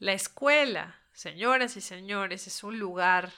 La 0.00 0.12
escuela, 0.12 0.94
señoras 1.12 1.76
y 1.76 1.80
señores, 1.80 2.46
es 2.46 2.62
un 2.62 2.78
lugar 2.78 3.32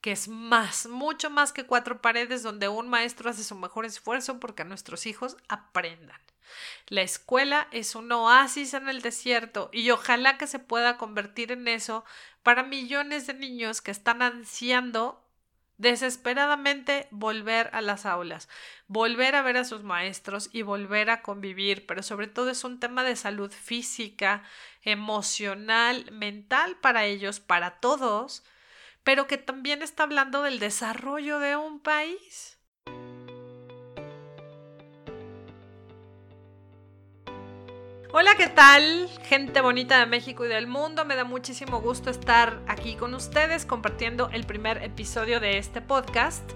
que 0.00 0.10
es 0.10 0.26
más, 0.26 0.86
mucho 0.86 1.28
más 1.28 1.52
que 1.52 1.66
cuatro 1.66 2.00
paredes 2.00 2.42
donde 2.42 2.66
un 2.66 2.88
maestro 2.88 3.28
hace 3.28 3.44
su 3.44 3.54
mejor 3.54 3.84
esfuerzo 3.84 4.40
porque 4.40 4.64
nuestros 4.64 5.04
hijos 5.04 5.36
aprendan. 5.48 6.18
La 6.86 7.02
escuela 7.02 7.68
es 7.72 7.94
un 7.94 8.10
oasis 8.10 8.72
en 8.72 8.88
el 8.88 9.02
desierto 9.02 9.68
y 9.70 9.90
ojalá 9.90 10.38
que 10.38 10.46
se 10.46 10.58
pueda 10.58 10.96
convertir 10.96 11.52
en 11.52 11.68
eso 11.68 12.06
para 12.42 12.62
millones 12.62 13.26
de 13.26 13.34
niños 13.34 13.82
que 13.82 13.90
están 13.90 14.22
ansiando 14.22 15.22
desesperadamente 15.78 17.06
volver 17.10 17.70
a 17.72 17.80
las 17.80 18.04
aulas, 18.04 18.48
volver 18.88 19.36
a 19.36 19.42
ver 19.42 19.56
a 19.56 19.64
sus 19.64 19.84
maestros 19.84 20.50
y 20.52 20.62
volver 20.62 21.08
a 21.08 21.22
convivir, 21.22 21.86
pero 21.86 22.02
sobre 22.02 22.26
todo 22.26 22.50
es 22.50 22.64
un 22.64 22.80
tema 22.80 23.04
de 23.04 23.16
salud 23.16 23.52
física, 23.52 24.42
emocional, 24.82 26.10
mental 26.10 26.76
para 26.76 27.04
ellos, 27.04 27.40
para 27.40 27.78
todos, 27.78 28.42
pero 29.04 29.26
que 29.26 29.38
también 29.38 29.82
está 29.82 30.02
hablando 30.02 30.42
del 30.42 30.58
desarrollo 30.58 31.38
de 31.38 31.56
un 31.56 31.80
país. 31.80 32.57
Hola, 38.10 38.30
¿qué 38.38 38.46
tal? 38.46 39.06
Gente 39.24 39.60
bonita 39.60 40.00
de 40.00 40.06
México 40.06 40.46
y 40.46 40.48
del 40.48 40.66
mundo. 40.66 41.04
Me 41.04 41.14
da 41.14 41.24
muchísimo 41.24 41.82
gusto 41.82 42.08
estar 42.08 42.58
aquí 42.66 42.94
con 42.94 43.12
ustedes 43.12 43.66
compartiendo 43.66 44.30
el 44.32 44.46
primer 44.46 44.82
episodio 44.82 45.40
de 45.40 45.58
este 45.58 45.82
podcast, 45.82 46.50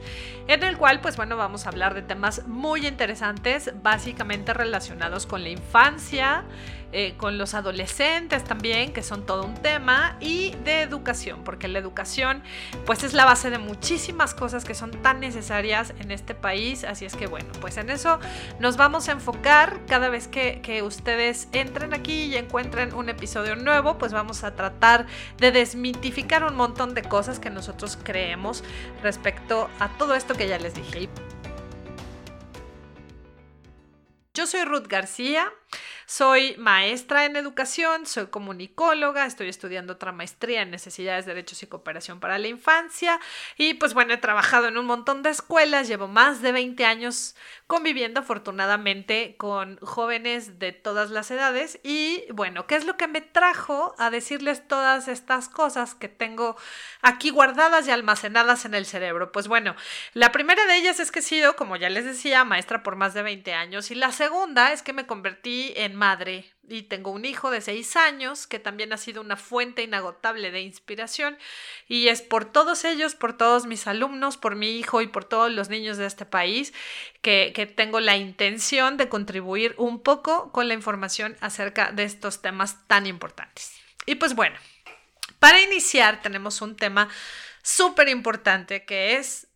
en 0.49 0.63
el 0.63 0.79
cual, 0.79 1.03
pues 1.03 1.19
bueno, 1.19 1.37
vamos 1.37 1.67
a 1.67 1.69
hablar 1.69 1.93
de 1.93 2.01
temas 2.01 2.49
muy 2.49 2.87
interesantes, 2.87 3.71
básicamente 3.83 4.55
relacionados 4.55 5.27
con 5.27 5.43
la 5.43 5.51
infancia, 5.51 6.45
eh, 6.93 7.15
con 7.17 7.39
los 7.39 7.55
adolescentes 7.55 8.45
también, 8.45 8.93
que 8.93 9.03
son 9.03 9.27
todo 9.27 9.45
un 9.45 9.55
tema, 9.55 10.17
y 10.21 10.55
de 10.65 10.83
educación, 10.83 11.43
porque 11.45 11.69
la 11.69 11.79
educación 11.79 12.43
pues 12.87 13.03
es 13.03 13.15
la 13.15 13.25
base 13.25 13.51
de 13.51 13.59
muchísimas 13.59 14.35
cosas 14.35 14.65
que 14.65 14.75
son 14.75 14.91
tan 15.03 15.21
necesarias 15.21 15.95
en 16.01 16.11
este 16.11 16.35
país, 16.35 16.85
así 16.85 17.05
es 17.05 17.17
que 17.17 17.27
bueno, 17.27 17.49
pues 17.61 17.77
en 17.77 17.91
eso 17.91 18.19
nos 18.59 18.77
vamos 18.77 19.09
a 19.09 19.13
enfocar 19.13 19.81
cada 19.87 20.09
vez 20.09 20.29
que, 20.29 20.61
que 20.63 20.83
ustedes 20.83 21.49
entren 21.53 21.95
aquí 21.95 22.25
y 22.25 22.37
encuentren 22.37 22.95
un 22.95 23.09
episodio 23.09 23.57
nuevo, 23.57 23.99
pues 23.99 24.13
vamos 24.13 24.45
a 24.45 24.55
tratar 24.55 25.07
de 25.39 25.53
desmitificar 25.53 26.45
un 26.45 26.57
montón 26.57 26.95
de 26.95 27.03
cosas 27.03 27.39
que 27.39 27.51
nosotros 27.51 27.99
creemos 28.03 28.65
respecto 29.03 29.71
a 29.79 29.89
todo 29.99 30.15
esto 30.15 30.35
que 30.35 30.49
ya 30.49 30.59
les 30.59 30.75
dije. 30.75 31.09
Yo 34.35 34.47
soy 34.47 34.65
Ruth 34.65 34.87
García. 34.89 35.53
Soy 36.07 36.57
maestra 36.59 37.25
en 37.25 37.37
educación, 37.37 38.07
soy 38.07 38.27
comunicóloga, 38.27 39.27
estoy 39.27 39.49
estudiando 39.49 39.95
otra 39.95 40.13
maestría 40.13 40.63
en 40.63 40.71
necesidades, 40.71 41.27
derechos 41.27 41.63
y 41.63 41.67
cooperación 41.67 42.21
para 42.21 42.39
la 42.39 42.49
infancia. 42.49 43.21
Y 43.57 43.75
pues 43.75 43.95
bueno, 43.95 44.15
he 44.15 44.19
trabajado 44.19 44.69
en 44.69 44.79
un 44.79 44.87
montón 44.87 45.23
de 45.23 45.31
escuelas, 45.31 45.89
llevo 45.89 46.09
más 46.09 46.43
de 46.43 46.53
20 46.53 46.85
años 46.85 47.37
conviviendo 47.73 48.21
afortunadamente 48.21 49.35
con 49.39 49.79
jóvenes 49.79 50.59
de 50.59 50.73
todas 50.73 51.09
las 51.09 51.31
edades 51.31 51.81
y 51.83 52.23
bueno, 52.31 52.67
¿qué 52.67 52.75
es 52.75 52.85
lo 52.85 52.99
que 52.99 53.09
me 53.09 53.23
trajo 53.23 53.95
a 53.97 54.11
decirles 54.11 54.69
todas 54.69 55.09
estas 55.09 55.49
cosas 55.49 55.95
que 55.95 56.09
tengo 56.09 56.55
aquí 57.01 57.31
guardadas 57.31 57.89
y 57.89 57.91
almacenadas 57.91 58.67
en 58.67 58.75
el 58.75 58.85
cerebro? 58.85 59.33
Pues 59.33 59.49
bueno, 59.49 59.75
la 60.13 60.33
primera 60.33 60.67
de 60.67 60.77
ellas 60.77 61.01
es 61.01 61.11
que 61.11 61.21
he 61.21 61.23
sido, 61.23 61.57
como 61.57 61.77
ya 61.77 61.89
les 61.89 62.05
decía, 62.05 62.45
maestra 62.45 62.83
por 62.83 62.95
más 62.95 63.15
de 63.15 63.23
20 63.23 63.55
años 63.55 63.91
y 63.91 63.95
la 63.95 64.13
segunda 64.13 64.75
es 64.75 64.83
que 64.83 64.93
me 64.93 65.07
convertí 65.07 65.73
en 65.75 65.95
madre 65.95 66.52
y 66.69 66.83
tengo 66.83 67.11
un 67.11 67.25
hijo 67.25 67.51
de 67.51 67.61
seis 67.61 67.97
años 67.97 68.47
que 68.47 68.59
también 68.59 68.93
ha 68.93 68.97
sido 68.97 69.21
una 69.21 69.37
fuente 69.37 69.83
inagotable 69.83 70.51
de 70.51 70.61
inspiración 70.61 71.37
y 71.89 72.09
es 72.09 72.23
por 72.23 72.45
todos 72.45 72.85
ellos, 72.85 73.15
por 73.15 73.37
todos 73.37 73.67
mis 73.67 73.87
alumnos, 73.87 74.37
por 74.37 74.55
mi 74.55 74.79
hijo 74.79 75.01
y 75.01 75.09
por 75.09 75.25
todos 75.25 75.51
los 75.51 75.69
niños 75.69 75.97
de 75.97 76.07
este 76.07 76.25
país 76.25 76.73
que, 77.21 77.53
que 77.55 77.67
tengo 77.67 78.01
la 78.01 78.17
intención 78.17 78.97
de 78.97 79.09
contribuir 79.09 79.75
un 79.77 80.01
poco 80.03 80.53
con 80.53 80.69
la 80.69 80.75
información 80.75 81.37
acerca 81.41 81.91
de 81.93 82.05
estos 82.05 82.43
temas 82.43 82.87
tan 82.87 83.07
importantes. 83.07 83.73
Y 84.07 84.15
pues 84.15 84.35
bueno, 84.35 84.57
para 85.39 85.61
iniciar 85.61 86.23
tenemos 86.23 86.63
un 86.63 86.77
tema 86.77 87.09
súper 87.63 88.09
importante 88.09 88.85
que 88.85 89.17
es 89.17 89.49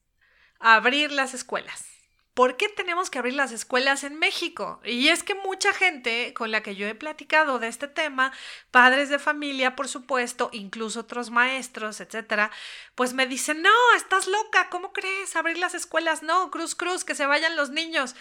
abrir 0.59 1.13
las 1.13 1.35
escuelas. 1.35 1.96
¿Por 2.37 2.59
qué 2.59 2.69
tenemos 2.69 3.09
que 3.09 3.19
abrir 3.19 3.33
las 3.33 3.51
escuelas 3.51 4.05
en 4.05 4.19
México? 4.19 4.79
Y 4.85 5.09
es 5.09 5.23
que 5.23 5.35
mucha 5.35 5.73
gente 5.73 6.35
con 6.35 6.51
la 6.51 6.63
que 6.63 6.77
yo 6.77 6.87
he 6.87 6.95
platicado 6.95 7.59
de 7.59 7.69
este 7.69 7.89
tema, 7.89 8.31
padres 8.71 9.09
de 9.09 9.19
familia, 9.19 9.75
por 9.75 9.89
supuesto, 9.89 10.51
incluso 10.53 11.01
otros 11.01 11.31
maestros, 11.31 11.99
etcétera, 12.03 12.51
pues 12.95 13.15
me 13.15 13.27
dicen, 13.27 13.63
no, 13.63 13.71
estás 13.97 14.27
loca, 14.27 14.69
¿cómo 14.69 14.93
crees? 14.93 15.35
Abrir 15.35 15.57
las 15.57 15.75
escuelas, 15.75 16.23
no, 16.23 16.51
cruz, 16.51 16.75
cruz, 16.75 17.05
que 17.05 17.15
se 17.15 17.25
vayan 17.25 17.57
los 17.57 17.71
niños. 17.71 18.15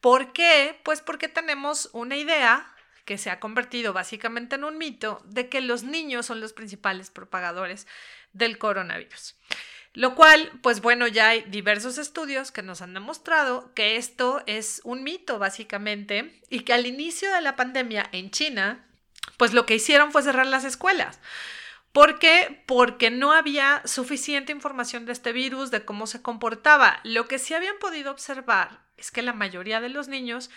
¿Por 0.00 0.32
qué? 0.32 0.80
Pues 0.84 1.00
porque 1.00 1.26
tenemos 1.26 1.90
una 1.92 2.16
idea 2.16 2.72
que 3.04 3.18
se 3.18 3.30
ha 3.30 3.40
convertido 3.40 3.92
básicamente 3.92 4.54
en 4.54 4.62
un 4.62 4.78
mito 4.78 5.20
de 5.24 5.48
que 5.48 5.60
los 5.60 5.82
niños 5.82 6.26
son 6.26 6.40
los 6.40 6.52
principales 6.52 7.10
propagadores 7.10 7.88
del 8.32 8.58
coronavirus. 8.58 9.34
Lo 9.96 10.14
cual, 10.14 10.52
pues 10.60 10.82
bueno, 10.82 11.06
ya 11.06 11.30
hay 11.30 11.40
diversos 11.48 11.96
estudios 11.96 12.52
que 12.52 12.62
nos 12.62 12.82
han 12.82 12.92
demostrado 12.92 13.72
que 13.72 13.96
esto 13.96 14.42
es 14.44 14.82
un 14.84 15.02
mito 15.02 15.38
básicamente 15.38 16.38
y 16.50 16.60
que 16.60 16.74
al 16.74 16.84
inicio 16.84 17.32
de 17.32 17.40
la 17.40 17.56
pandemia 17.56 18.06
en 18.12 18.30
China, 18.30 18.84
pues 19.38 19.54
lo 19.54 19.64
que 19.64 19.76
hicieron 19.76 20.12
fue 20.12 20.22
cerrar 20.22 20.48
las 20.48 20.64
escuelas. 20.64 21.18
¿Por 21.92 22.18
qué? 22.18 22.62
Porque 22.66 23.10
no 23.10 23.32
había 23.32 23.80
suficiente 23.86 24.52
información 24.52 25.06
de 25.06 25.12
este 25.12 25.32
virus, 25.32 25.70
de 25.70 25.86
cómo 25.86 26.06
se 26.06 26.20
comportaba. 26.20 27.00
Lo 27.02 27.26
que 27.26 27.38
sí 27.38 27.54
habían 27.54 27.78
podido 27.78 28.10
observar 28.10 28.80
es 28.98 29.10
que 29.10 29.22
la 29.22 29.32
mayoría 29.32 29.80
de 29.80 29.88
los 29.88 30.08
niños 30.08 30.50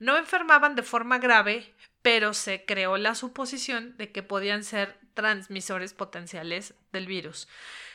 no 0.00 0.18
enfermaban 0.18 0.74
de 0.74 0.82
forma 0.82 1.20
grave, 1.20 1.72
pero 2.02 2.34
se 2.34 2.64
creó 2.64 2.96
la 2.96 3.14
suposición 3.14 3.96
de 3.98 4.10
que 4.10 4.24
podían 4.24 4.64
ser 4.64 4.98
transmisores 5.14 5.94
potenciales 5.94 6.74
del 6.90 7.06
virus 7.06 7.46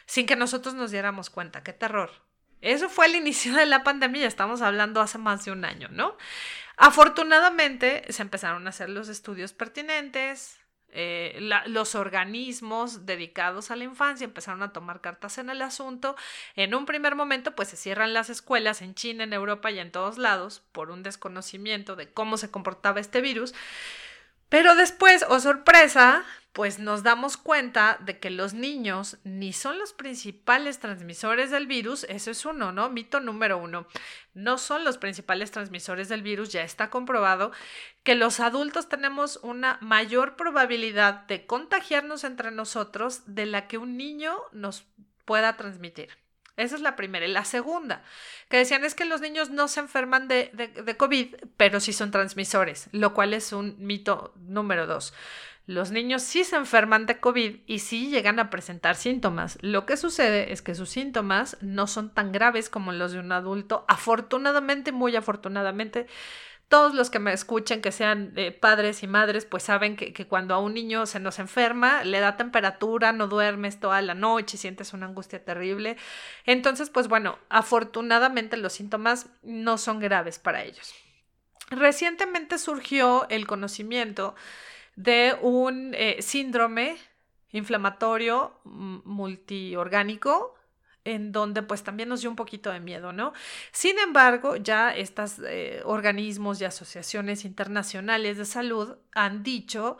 sin 0.05 0.25
que 0.25 0.35
nosotros 0.35 0.73
nos 0.73 0.91
diéramos 0.91 1.29
cuenta. 1.29 1.63
¡Qué 1.63 1.73
terror! 1.73 2.11
Eso 2.61 2.89
fue 2.89 3.05
el 3.05 3.15
inicio 3.15 3.53
de 3.53 3.65
la 3.65 3.83
pandemia, 3.83 4.25
estamos 4.25 4.61
hablando 4.61 5.01
hace 5.01 5.17
más 5.17 5.45
de 5.45 5.51
un 5.51 5.65
año, 5.65 5.87
¿no? 5.91 6.17
Afortunadamente 6.77 8.05
se 8.11 8.21
empezaron 8.21 8.65
a 8.65 8.71
hacer 8.71 8.89
los 8.89 9.07
estudios 9.07 9.53
pertinentes, 9.53 10.59
eh, 10.97 11.37
los 11.65 11.93
organismos 11.93 13.05
dedicados 13.05 13.69
a 13.69 13.75
la 13.75 13.83
infancia 13.83 14.23
empezaron 14.23 14.63
a 14.63 14.71
tomar 14.71 15.01
cartas 15.01 15.37
en 15.37 15.49
el 15.49 15.61
asunto. 15.61 16.15
En 16.55 16.73
un 16.73 16.85
primer 16.85 17.15
momento, 17.15 17.53
pues 17.53 17.67
se 17.67 17.75
cierran 17.75 18.13
las 18.13 18.29
escuelas 18.29 18.81
en 18.81 18.95
China, 18.95 19.25
en 19.25 19.33
Europa 19.33 19.71
y 19.71 19.79
en 19.79 19.91
todos 19.91 20.17
lados 20.17 20.63
por 20.71 20.91
un 20.91 21.03
desconocimiento 21.03 21.97
de 21.97 22.11
cómo 22.13 22.37
se 22.37 22.49
comportaba 22.49 23.01
este 23.01 23.19
virus. 23.19 23.53
Pero 24.47 24.73
después, 24.75 25.25
oh 25.27 25.41
sorpresa, 25.41 26.23
pues 26.55 26.79
nos 26.79 27.03
damos 27.03 27.35
cuenta 27.35 27.97
de 27.99 28.17
que 28.17 28.29
los 28.29 28.53
niños 28.53 29.17
ni 29.25 29.51
son 29.51 29.77
los 29.77 29.91
principales 29.91 30.79
transmisores 30.79 31.51
del 31.51 31.67
virus, 31.67 32.05
eso 32.05 32.31
es 32.31 32.45
uno, 32.45 32.71
¿no? 32.71 32.89
Mito 32.89 33.19
número 33.19 33.57
uno, 33.57 33.87
no 34.33 34.57
son 34.57 34.85
los 34.85 34.97
principales 34.97 35.51
transmisores 35.51 36.07
del 36.07 36.21
virus, 36.21 36.53
ya 36.53 36.63
está 36.63 36.89
comprobado 36.89 37.51
que 38.03 38.15
los 38.15 38.39
adultos 38.39 38.87
tenemos 38.87 39.37
una 39.43 39.79
mayor 39.81 40.37
probabilidad 40.37 41.25
de 41.27 41.45
contagiarnos 41.45 42.23
entre 42.23 42.51
nosotros 42.51 43.23
de 43.25 43.47
la 43.47 43.67
que 43.67 43.77
un 43.77 43.97
niño 43.97 44.37
nos 44.53 44.85
pueda 45.25 45.57
transmitir. 45.57 46.07
Esa 46.55 46.75
es 46.75 46.81
la 46.81 46.95
primera. 46.95 47.25
Y 47.25 47.31
la 47.33 47.43
segunda, 47.43 48.01
que 48.47 48.55
decían 48.55 48.85
es 48.85 48.95
que 48.95 49.03
los 49.03 49.19
niños 49.19 49.49
no 49.49 49.67
se 49.67 49.81
enferman 49.81 50.29
de, 50.29 50.51
de, 50.53 50.95
COVID, 50.95 51.35
pero 51.57 51.81
sí 51.81 51.91
son 51.91 52.11
transmisores, 52.11 52.87
lo 52.93 53.13
cual 53.13 53.33
es 53.33 53.51
un 53.51 53.75
mito 53.77 54.33
número 54.37 54.87
dos. 54.87 55.13
Los 55.67 55.89
niños 55.89 56.21
sí 56.21 56.43
se 56.43 56.55
enferman 56.55 57.07
de 57.07 57.19
COVID 57.19 57.57
y 57.65 57.79
sí 57.79 58.09
llegan 58.09 58.39
a 58.39 58.51
presentar 58.51 58.95
síntomas. 58.95 59.57
Lo 59.61 59.87
que 59.87 59.97
sucede 59.97 60.53
es 60.53 60.61
que 60.61 60.75
sus 60.75 60.89
síntomas 60.89 61.57
no 61.61 61.87
son 61.87 62.13
tan 62.13 62.31
graves 62.31 62.69
como 62.69 62.91
los 62.91 63.13
de 63.13 63.19
un 63.19 63.31
adulto. 63.31 63.83
Afortunadamente, 63.87 64.91
muy 64.91 65.15
afortunadamente, 65.15 66.05
todos 66.67 66.93
los 66.93 67.09
que 67.09 67.17
me 67.17 67.33
escuchen, 67.33 67.81
que 67.81 67.91
sean 67.91 68.33
eh, 68.35 68.51
padres 68.51 69.01
y 69.01 69.07
madres, 69.07 69.45
pues 69.45 69.63
saben 69.63 69.95
que, 69.95 70.13
que, 70.13 70.27
cuando 70.27 70.53
a 70.53 70.59
un 70.59 70.75
niño 70.75 71.07
se 71.07 71.19
nos 71.19 71.39
enferma, 71.39 72.03
le 72.03 72.19
da 72.19 72.37
temperatura, 72.37 73.11
no 73.11 73.27
duermes 73.27 73.79
toda 73.79 74.01
la 74.01 74.13
noche, 74.13 74.57
sientes 74.57 74.93
una 74.93 75.07
angustia 75.07 75.43
terrible. 75.43 75.97
Entonces, 76.45 76.91
pues 76.91 77.07
bueno, 77.07 77.39
afortunadamente 77.49 78.57
los 78.57 78.73
síntomas 78.73 79.29
no 79.41 79.79
son 79.79 79.99
graves 79.99 80.37
para 80.37 80.63
ellos. 80.63 80.93
Recientemente 81.71 82.59
surgió 82.59 83.27
el 83.29 83.47
conocimiento 83.47 84.35
de 84.95 85.37
un 85.41 85.93
eh, 85.93 86.21
síndrome 86.21 86.97
inflamatorio 87.51 88.59
multiorgánico 88.63 90.55
en 91.05 91.31
donde 91.31 91.61
pues 91.61 91.83
también 91.83 92.09
nos 92.09 92.21
dio 92.21 92.29
un 92.29 92.35
poquito 92.35 92.71
de 92.71 92.79
miedo, 92.79 93.13
¿no? 93.13 93.31
Sin 93.71 93.97
embargo, 93.99 94.55
ya 94.57 94.93
estos 94.93 95.39
eh, 95.45 95.81
organismos 95.85 96.59
y 96.59 96.65
asociaciones 96.65 97.45
internacionales 97.45 98.37
de 98.37 98.45
salud 98.45 98.97
han 99.13 99.43
dicho 99.43 99.97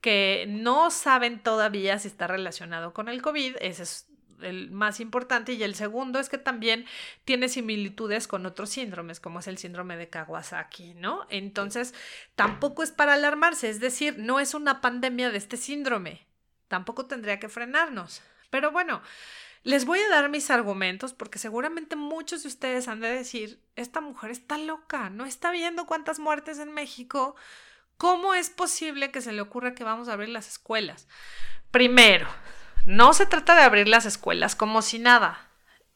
que 0.00 0.46
no 0.48 0.90
saben 0.90 1.42
todavía 1.42 1.98
si 1.98 2.08
está 2.08 2.26
relacionado 2.26 2.92
con 2.92 3.08
el 3.08 3.22
COVID. 3.22 3.56
Ese 3.60 3.84
es 3.84 4.08
el 4.42 4.70
más 4.70 5.00
importante. 5.00 5.52
Y 5.52 5.62
el 5.62 5.74
segundo 5.74 6.18
es 6.18 6.28
que 6.28 6.38
también 6.38 6.86
tiene 7.24 7.48
similitudes 7.48 8.28
con 8.28 8.46
otros 8.46 8.70
síndromes, 8.70 9.20
como 9.20 9.40
es 9.40 9.46
el 9.46 9.58
síndrome 9.58 9.96
de 9.96 10.08
Kawasaki, 10.08 10.94
¿no? 10.94 11.26
Entonces, 11.30 11.94
tampoco 12.34 12.82
es 12.82 12.90
para 12.90 13.14
alarmarse, 13.14 13.68
es 13.68 13.80
decir, 13.80 14.18
no 14.18 14.40
es 14.40 14.54
una 14.54 14.80
pandemia 14.80 15.30
de 15.30 15.38
este 15.38 15.56
síndrome. 15.56 16.26
Tampoco 16.68 17.06
tendría 17.06 17.38
que 17.40 17.48
frenarnos. 17.48 18.22
Pero 18.50 18.70
bueno, 18.70 19.02
les 19.62 19.84
voy 19.84 19.98
a 20.00 20.08
dar 20.08 20.28
mis 20.28 20.50
argumentos 20.50 21.12
porque 21.12 21.38
seguramente 21.38 21.96
muchos 21.96 22.42
de 22.42 22.48
ustedes 22.48 22.88
han 22.88 23.00
de 23.00 23.08
decir, 23.08 23.60
esta 23.76 24.00
mujer 24.00 24.30
está 24.30 24.56
loca, 24.56 25.10
no 25.10 25.24
está 25.24 25.50
viendo 25.50 25.86
cuántas 25.86 26.18
muertes 26.18 26.58
en 26.58 26.72
México. 26.72 27.36
¿Cómo 27.96 28.34
es 28.34 28.48
posible 28.48 29.10
que 29.10 29.20
se 29.20 29.32
le 29.32 29.40
ocurra 29.40 29.74
que 29.74 29.84
vamos 29.84 30.08
a 30.08 30.12
abrir 30.12 30.28
las 30.28 30.48
escuelas? 30.48 31.08
Primero, 31.70 32.28
no 32.88 33.12
se 33.12 33.26
trata 33.26 33.54
de 33.54 33.60
abrir 33.60 33.86
las 33.86 34.06
escuelas 34.06 34.56
como 34.56 34.80
si 34.80 34.98
nada. 34.98 35.50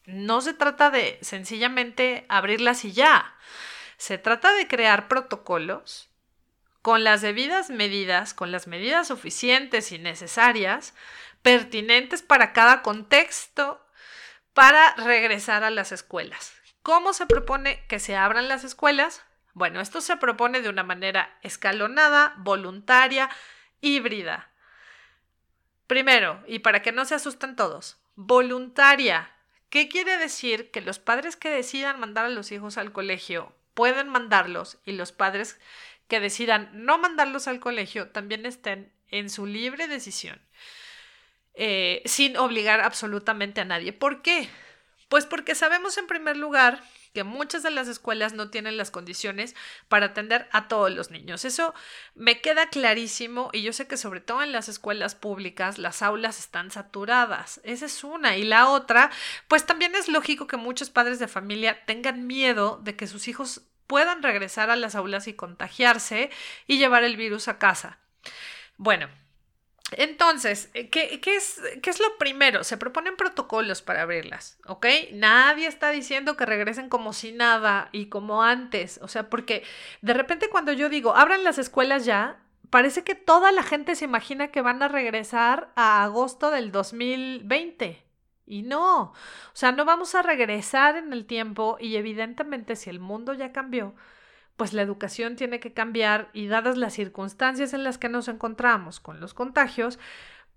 No 0.04 0.42
se 0.42 0.52
trata 0.52 0.90
de 0.90 1.18
sencillamente 1.22 2.26
abrirlas 2.28 2.84
y 2.84 2.92
ya. 2.92 3.34
Se 3.96 4.18
trata 4.18 4.52
de 4.52 4.68
crear 4.68 5.08
protocolos 5.08 6.10
con 6.82 7.02
las 7.02 7.22
debidas 7.22 7.70
medidas, 7.70 8.34
con 8.34 8.52
las 8.52 8.66
medidas 8.66 9.08
suficientes 9.08 9.90
y 9.90 9.98
necesarias, 9.98 10.92
pertinentes 11.40 12.20
para 12.20 12.52
cada 12.52 12.82
contexto, 12.82 13.82
para 14.52 14.94
regresar 14.96 15.64
a 15.64 15.70
las 15.70 15.92
escuelas. 15.92 16.52
¿Cómo 16.82 17.14
se 17.14 17.24
propone 17.24 17.86
que 17.88 18.00
se 18.00 18.16
abran 18.16 18.48
las 18.48 18.64
escuelas? 18.64 19.22
Bueno, 19.54 19.80
esto 19.80 20.02
se 20.02 20.18
propone 20.18 20.60
de 20.60 20.68
una 20.68 20.82
manera 20.82 21.38
escalonada, 21.40 22.34
voluntaria, 22.36 23.30
híbrida. 23.80 24.51
Primero, 25.92 26.42
y 26.46 26.60
para 26.60 26.80
que 26.80 26.90
no 26.90 27.04
se 27.04 27.14
asusten 27.14 27.54
todos, 27.54 27.98
voluntaria. 28.14 29.30
¿Qué 29.68 29.90
quiere 29.90 30.16
decir? 30.16 30.70
Que 30.70 30.80
los 30.80 30.98
padres 30.98 31.36
que 31.36 31.50
decidan 31.50 32.00
mandar 32.00 32.24
a 32.24 32.30
los 32.30 32.50
hijos 32.50 32.78
al 32.78 32.92
colegio 32.92 33.54
pueden 33.74 34.08
mandarlos 34.08 34.78
y 34.86 34.92
los 34.92 35.12
padres 35.12 35.60
que 36.08 36.18
decidan 36.18 36.70
no 36.72 36.96
mandarlos 36.96 37.46
al 37.46 37.60
colegio 37.60 38.08
también 38.08 38.46
estén 38.46 38.90
en 39.10 39.28
su 39.28 39.44
libre 39.44 39.86
decisión, 39.86 40.40
eh, 41.52 42.00
sin 42.06 42.38
obligar 42.38 42.80
absolutamente 42.80 43.60
a 43.60 43.66
nadie. 43.66 43.92
¿Por 43.92 44.22
qué? 44.22 44.48
Pues 45.10 45.26
porque 45.26 45.54
sabemos 45.54 45.98
en 45.98 46.06
primer 46.06 46.38
lugar 46.38 46.82
que 47.12 47.25
muchas 47.25 47.62
de 47.62 47.70
las 47.70 47.88
escuelas 47.88 48.32
no 48.32 48.50
tienen 48.50 48.76
las 48.76 48.91
condiciones 48.91 49.55
para 49.88 50.06
atender 50.06 50.49
a 50.53 50.69
todos 50.69 50.91
los 50.91 51.11
niños. 51.11 51.44
Eso 51.44 51.75
me 52.14 52.41
queda 52.41 52.69
clarísimo 52.69 53.50
y 53.53 53.62
yo 53.62 53.73
sé 53.73 53.87
que 53.87 53.97
sobre 53.97 54.20
todo 54.20 54.43
en 54.43 54.53
las 54.53 54.69
escuelas 54.69 55.14
públicas 55.14 55.79
las 55.79 56.03
aulas 56.03 56.38
están 56.38 56.70
saturadas. 56.70 57.61
Esa 57.64 57.87
es 57.87 58.05
una. 58.05 58.37
Y 58.37 58.44
la 58.44 58.69
otra, 58.69 59.11
pues 59.49 59.67
también 59.67 59.94
es 59.94 60.09
lógico 60.09 60.47
que 60.47 60.56
muchos 60.56 60.91
padres 60.91 61.19
de 61.19 61.29
familia 61.29 61.85
tengan 61.85 62.26
miedo 62.26 62.81
de 62.82 62.97
que 62.97 63.06
sus 63.06 63.29
hijos 63.29 63.62
puedan 63.87 64.23
regresar 64.23 64.70
a 64.70 64.76
las 64.76 64.94
aulas 64.94 65.29
y 65.29 65.35
contagiarse 65.35 66.31
y 66.67 66.79
llevar 66.79 67.05
el 67.05 67.17
virus 67.17 67.49
a 67.49 67.59
casa. 67.59 67.99
Bueno, 68.79 69.09
entonces, 69.96 70.70
eh, 70.74 70.88
¿qué, 70.88 71.18
es, 71.24 71.60
¿qué, 71.82 71.90
es, 71.90 72.00
lo 72.00 72.18
primero? 72.18 72.64
Se 72.64 72.76
proponen 72.76 73.16
protocolos 73.16 73.82
para 73.82 74.02
abrirlas, 74.02 74.58
¿ok? 74.66 74.86
Nadie 75.12 75.66
está 75.66 75.90
diciendo 75.90 76.36
que 76.36 76.46
regresen 76.46 76.88
como 76.88 77.12
si 77.12 77.32
nada 77.32 77.88
y 77.92 78.06
como 78.06 78.42
antes, 78.42 78.98
o 79.02 79.08
sea, 79.08 79.28
porque 79.30 79.64
de 80.00 80.14
repente 80.14 80.48
cuando 80.50 80.72
yo 80.72 80.88
digo, 80.88 81.14
abran 81.16 81.44
las 81.44 81.58
escuelas 81.58 82.04
ya, 82.04 82.38
parece 82.70 83.04
que 83.04 83.14
toda 83.14 83.52
la 83.52 83.62
gente 83.62 83.94
se 83.94 84.04
imagina 84.06 84.48
que 84.48 84.62
van 84.62 84.82
a 84.82 84.88
regresar 84.88 85.70
a 85.76 86.04
agosto 86.04 86.50
del 86.50 86.72
2020. 86.72 88.02
Y 88.46 88.62
no, 88.62 89.02
o 89.02 89.14
sea, 89.52 89.72
no 89.72 89.84
vamos 89.84 90.14
a 90.14 90.22
regresar 90.22 90.96
en 90.96 91.12
el 91.12 91.26
tiempo 91.26 91.76
y 91.80 91.96
evidentemente 91.96 92.76
si 92.76 92.90
el 92.90 92.98
mundo 92.98 93.34
ya 93.34 93.52
cambió, 93.52 93.94
pues 94.62 94.75
la 94.75 94.82
educación 94.82 95.35
tiene 95.35 95.59
que 95.59 95.73
cambiar 95.73 96.29
y 96.32 96.47
dadas 96.47 96.76
las 96.76 96.93
circunstancias 96.93 97.75
en 97.75 97.82
las 97.82 97.99
que 97.99 98.09
nos 98.09 98.29
encontramos 98.29 99.00
con 99.00 99.19
los 99.19 99.35
contagios, 99.35 99.99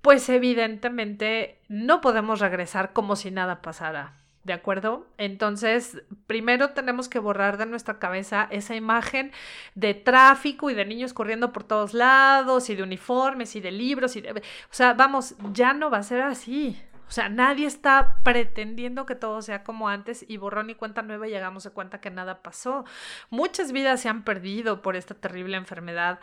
pues 0.04 0.30
evidentemente 0.30 1.60
no 1.70 2.02
podemos 2.02 2.40
regresar 2.40 2.94
como 2.94 3.16
si 3.16 3.32
nada 3.32 3.64
pasara. 3.64 4.14
¿De 4.44 4.54
acuerdo? 4.54 5.08
Entonces, 5.18 6.04
primero 6.28 6.70
tenemos 6.70 7.10
que 7.10 7.18
borrar 7.18 7.58
de 7.58 7.66
nuestra 7.66 7.98
cabeza 7.98 8.48
esa 8.52 8.76
imagen 8.76 9.32
de 9.74 9.96
tráfico 9.96 10.70
y 10.70 10.76
de 10.76 10.86
niños 10.86 11.16
corriendo 11.16 11.52
por 11.52 11.64
todos 11.64 11.96
lados 11.96 12.70
y 12.70 12.76
de 12.76 12.84
uniformes 12.84 13.56
y 13.56 13.60
de 13.60 13.72
libros 13.72 14.16
y 14.18 14.22
de... 14.22 14.34
O 14.34 14.44
sea, 14.70 14.94
vamos, 14.94 15.34
ya 15.52 15.74
no 15.74 15.90
va 15.90 15.98
a 15.98 16.04
ser 16.04 16.22
así. 16.22 16.80
O 17.08 17.12
sea, 17.12 17.30
nadie 17.30 17.68
está 17.68 18.18
pretendiendo 18.24 19.06
que 19.06 19.16
todo 19.16 19.42
sea 19.42 19.64
como 19.64 19.90
antes 19.90 20.26
y 20.28 20.38
borrón 20.38 20.70
y 20.70 20.76
cuenta 20.76 21.02
nueva 21.02 21.28
y 21.28 21.32
llegamos 21.32 21.66
a 21.66 21.72
cuenta 21.72 22.02
que 22.02 22.10
nada 22.10 22.42
pasó. 22.42 22.86
Muchas 23.30 23.72
vidas 23.72 24.02
se 24.02 24.10
han 24.10 24.24
perdido 24.24 24.82
por 24.82 24.96
esta 24.96 25.14
terrible 25.14 25.58
enfermedad. 25.58 26.20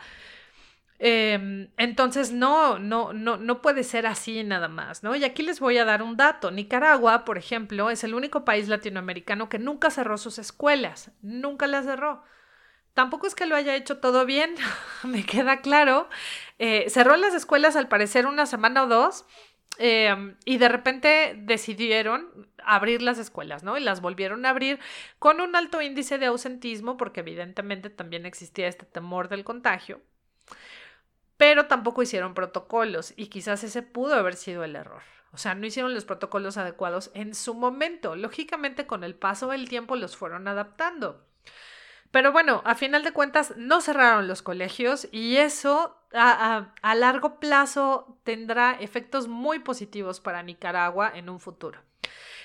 Em, 0.99 1.69
entonces, 1.77 2.31
no, 2.31 2.79
no, 2.79 3.13
no, 3.13 3.37
no 3.37 3.61
puede 3.61 3.83
ser 3.83 4.07
así 4.07 4.43
nada 4.43 4.67
más, 4.69 5.03
¿no? 5.03 5.15
Y 5.15 5.23
aquí 5.25 5.43
les 5.43 5.59
voy 5.59 5.77
a 5.77 5.85
dar 5.85 6.01
un 6.03 6.15
dato. 6.17 6.51
Nicaragua, 6.51 7.25
por 7.25 7.37
ejemplo, 7.37 7.89
es 7.89 8.03
el 8.03 8.13
único 8.13 8.45
país 8.45 8.69
latinoamericano 8.69 9.49
que 9.49 9.59
nunca 9.59 9.89
cerró 9.89 10.17
sus 10.17 10.39
escuelas, 10.39 11.11
nunca 11.21 11.67
las 11.67 11.85
cerró. 11.85 12.23
Tampoco 12.93 13.27
es 13.27 13.35
que 13.35 13.47
lo 13.47 13.55
haya 13.55 13.75
hecho 13.75 13.97
todo 13.97 14.25
bien, 14.25 14.55
me 15.03 15.25
queda 15.25 15.61
claro. 15.61 16.09
Eh, 16.59 16.85
cerró 16.89 17.17
las 17.17 17.33
escuelas 17.33 17.75
al 17.75 17.87
parecer 17.87 18.27
una 18.27 18.45
semana 18.45 18.83
o 18.83 18.87
dos 18.87 19.25
Em, 19.79 20.35
y 20.45 20.57
de 20.57 20.69
repente 20.69 21.35
decidieron 21.37 22.47
abrir 22.63 23.01
las 23.01 23.17
escuelas, 23.17 23.63
¿no? 23.63 23.77
Y 23.77 23.81
las 23.81 24.01
volvieron 24.01 24.45
a 24.45 24.49
abrir 24.49 24.79
con 25.19 25.41
un 25.41 25.55
alto 25.55 25.81
índice 25.81 26.17
de 26.19 26.27
ausentismo, 26.27 26.95
porque 26.97 27.21
evidentemente 27.21 27.89
también 27.89 28.25
existía 28.25 28.67
este 28.67 28.85
temor 28.85 29.29
del 29.29 29.43
contagio. 29.43 30.01
Pero 31.37 31.65
tampoco 31.67 32.03
hicieron 32.03 32.35
protocolos 32.35 33.13
y 33.17 33.27
quizás 33.27 33.63
ese 33.63 33.81
pudo 33.81 34.13
haber 34.15 34.35
sido 34.35 34.63
el 34.63 34.75
error. 34.75 35.01
O 35.31 35.37
sea, 35.37 35.55
no 35.55 35.65
hicieron 35.65 35.95
los 35.95 36.05
protocolos 36.05 36.57
adecuados 36.57 37.09
en 37.15 37.33
su 37.33 37.55
momento. 37.55 38.15
Lógicamente, 38.15 38.85
con 38.85 39.03
el 39.03 39.15
paso 39.15 39.47
del 39.47 39.67
tiempo 39.67 39.95
los 39.95 40.15
fueron 40.15 40.47
adaptando. 40.47 41.25
Pero 42.13 42.31
bueno, 42.31 42.61
a 42.63 42.75
final 42.75 43.03
de 43.03 43.11
cuentas 43.11 43.55
no 43.57 43.81
cerraron 43.81 44.27
los 44.27 44.43
colegios 44.43 45.07
y 45.11 45.37
eso 45.37 45.97
a, 46.13 46.67
largo 46.93 47.39
plazo 47.39 48.19
tendrá 48.23 48.73
efectos 48.79 49.27
muy 49.27 49.57
positivos 49.57 50.19
para 50.19 50.43
Nicaragua 50.43 51.11
en 51.15 51.27
un 51.27 51.39
futuro. 51.39 51.81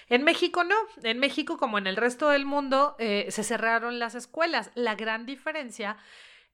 En 0.08 0.24
México 0.24 0.64
no, 0.64 0.74
en 1.02 1.18
México 1.18 1.58
como 1.58 1.76
en 1.76 1.86
el 1.86 1.96
resto 1.96 2.30
del 2.30 2.46
mundo 2.46 2.96
eh, 2.98 3.26
se 3.28 3.44
cerraron 3.44 3.98
las 3.98 4.14
escuelas. 4.14 4.70
La 4.74 4.94
gran 4.94 5.26
diferencia 5.26 5.98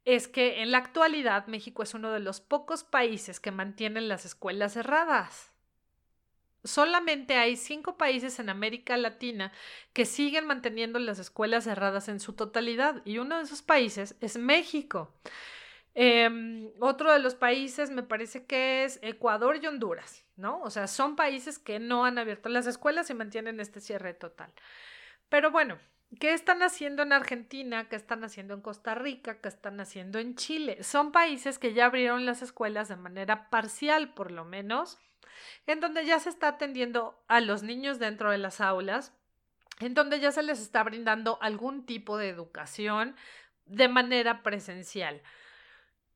es 0.05 0.27
que 0.27 0.61
en 0.61 0.73
la 0.73 0.79
actualidad 0.79 1.47
México 1.47 1.85
es 1.85 1.95
uno 1.95 2.11
de 2.11 2.19
los 2.19 2.41
pocos 2.41 2.83
países 2.83 3.39
que 3.39 3.53
mantienen 3.53 4.09
las 4.09 4.25
escuelas 4.25 4.73
cerradas 4.73 5.54
solamente 6.65 7.37
hay 7.37 7.57
cinco 7.57 7.97
países 7.97 8.39
en 8.39 8.49
América 8.49 8.97
Latina 8.97 9.53
que 9.93 10.07
siguen 10.07 10.47
manteniendo 10.47 10.99
las 10.99 11.19
escuelas 11.19 11.65
cerradas 11.65 12.09
en 12.09 12.21
su 12.21 12.33
totalidad 12.33 13.03
y 13.05 13.19
uno 13.19 13.37
de 13.37 13.45
esos 13.45 13.63
países 13.63 14.17
es 14.21 14.37
México. 14.37 15.15
Em, 15.95 16.71
otro 16.81 17.13
de 17.13 17.21
los 17.21 17.37
países 17.37 17.91
me 17.91 18.03
parece 18.03 18.47
que 18.47 18.85
es 18.85 18.99
Ecuador 19.03 19.61
y 19.63 19.67
Honduras, 19.67 20.25
¿no? 20.37 20.61
O 20.63 20.71
sea, 20.71 20.89
son 20.89 21.15
países 21.15 21.59
que 21.59 21.79
no 21.79 22.05
han 22.05 22.19
abierto 22.19 22.49
las 22.49 22.67
escuelas 22.67 23.11
y 23.11 23.15
mantienen 23.15 23.61
este 23.61 23.81
cierre 23.81 24.13
total. 24.15 24.53
Pero 25.29 25.53
bueno, 25.53 25.79
¿qué 26.19 26.33
están 26.33 26.63
haciendo 26.63 27.03
en 27.03 27.13
Argentina? 27.13 27.89
¿Qué 27.89 27.97
están 27.97 28.25
haciendo 28.25 28.55
en 28.55 28.61
Costa 28.61 28.95
Rica? 28.95 29.41
¿Qué 29.41 29.49
están 29.49 29.81
haciendo 29.81 30.19
en 30.19 30.35
Chile? 30.35 30.83
Son 30.83 31.13
países 31.13 31.59
que 31.59 31.73
ya 31.73 31.87
abrieron 31.87 32.27
las 32.27 32.43
escuelas 32.43 32.89
de 32.89 32.97
manera 32.97 33.51
parcial, 33.51 34.15
por 34.15 34.31
lo 34.31 34.45
menos 34.45 34.99
en 35.67 35.81
donde 35.81 36.05
ya 36.05 36.19
se 36.19 36.29
está 36.29 36.49
atendiendo 36.49 37.23
a 37.29 37.41
los 37.41 37.63
niños 37.63 37.99
dentro 37.99 38.31
de 38.31 38.39
las 38.39 38.61
aulas, 38.61 39.13
en 39.81 39.95
donde 39.95 40.21
ya 40.21 40.33
se 40.33 40.43
les 40.43 40.61
está 40.61 40.83
brindando 40.83 41.39
algún 41.41 41.87
tipo 41.87 42.17
de 42.17 42.29
educación 42.29 43.17
de 43.67 43.89
manera 43.89 44.43
presencial. 44.43 45.23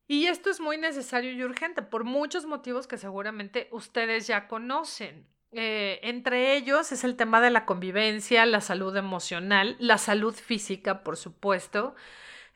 Y 0.06 0.26
esto 0.26 0.50
es 0.50 0.60
muy 0.60 0.78
necesario 0.78 1.32
y 1.32 1.42
urgente 1.42 1.82
por 1.82 2.04
muchos 2.04 2.46
motivos 2.46 2.86
que 2.86 2.96
seguramente 2.96 3.68
ustedes 3.72 4.26
ya 4.26 4.48
conocen. 4.48 5.26
Eh, 5.52 6.00
entre 6.02 6.56
ellos 6.56 6.92
es 6.92 7.04
el 7.04 7.16
tema 7.16 7.40
de 7.40 7.50
la 7.50 7.64
convivencia, 7.64 8.44
la 8.46 8.60
salud 8.60 8.94
emocional, 8.96 9.76
la 9.78 9.96
salud 9.96 10.34
física, 10.34 11.02
por 11.02 11.16
supuesto, 11.16 11.94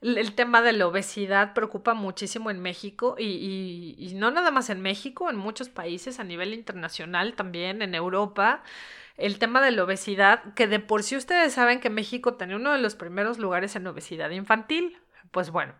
el 0.02 0.34
tema 0.34 0.62
de 0.62 0.72
la 0.72 0.88
obesidad 0.88 1.54
preocupa 1.54 1.94
muchísimo 1.94 2.50
en 2.50 2.61
México 2.61 3.14
y, 3.18 4.12
no 4.16 4.32
nada 4.32 4.50
más 4.50 4.68
en 4.68 4.80
México, 4.80 5.30
en 5.30 5.37
muchos 5.37 5.68
países 5.68 6.18
a 6.18 6.25
nivel 6.25 6.54
internacional 6.54 7.34
también, 7.34 7.82
en 7.82 7.94
Europa. 7.94 8.64
El 9.16 9.38
tema 9.38 9.62
de 9.62 9.70
la 9.70 9.84
obesidad, 9.84 10.54
que 10.54 10.66
de 10.66 10.80
por 10.80 11.04
sí 11.04 11.16
ustedes 11.16 11.52
saben 11.52 11.78
que 11.78 11.88
México 11.88 12.34
tenía 12.34 12.56
uno 12.56 12.72
de 12.72 12.78
los 12.78 12.96
primeros 12.96 13.38
lugares 13.38 13.76
en 13.76 13.87
obesidad 13.87 14.30
infantil. 14.30 14.99
Pues 15.30 15.50
bueno, 15.50 15.72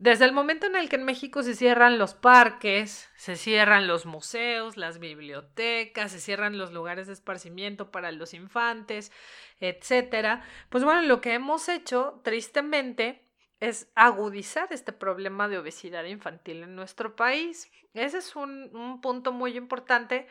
Desde 0.00 0.24
el 0.24 0.32
momento 0.32 0.66
en 0.66 0.76
el 0.76 0.88
que 0.88 0.96
en 0.96 1.04
México 1.04 1.42
se 1.42 1.54
cierran 1.54 1.98
los 1.98 2.14
parques, 2.14 3.10
se 3.16 3.36
cierran 3.36 3.86
los 3.86 4.06
museos, 4.06 4.78
las 4.78 4.98
bibliotecas, 4.98 6.12
se 6.12 6.20
cierran 6.20 6.56
los 6.56 6.72
lugares 6.72 7.06
de 7.06 7.12
esparcimiento 7.12 7.90
para 7.90 8.10
los 8.10 8.32
infantes, 8.32 9.12
etcétera, 9.60 10.42
pues 10.70 10.84
bueno, 10.84 11.02
lo 11.02 11.20
que 11.20 11.34
hemos 11.34 11.68
hecho, 11.68 12.18
tristemente, 12.24 13.28
es 13.60 13.92
agudizar 13.94 14.68
este 14.70 14.94
problema 14.94 15.48
de 15.48 15.58
obesidad 15.58 16.04
infantil 16.04 16.62
en 16.62 16.74
nuestro 16.74 17.14
país. 17.14 17.70
Ese 17.92 18.16
es 18.16 18.34
un, 18.36 18.74
un 18.74 19.02
punto 19.02 19.32
muy 19.32 19.54
importante 19.54 20.26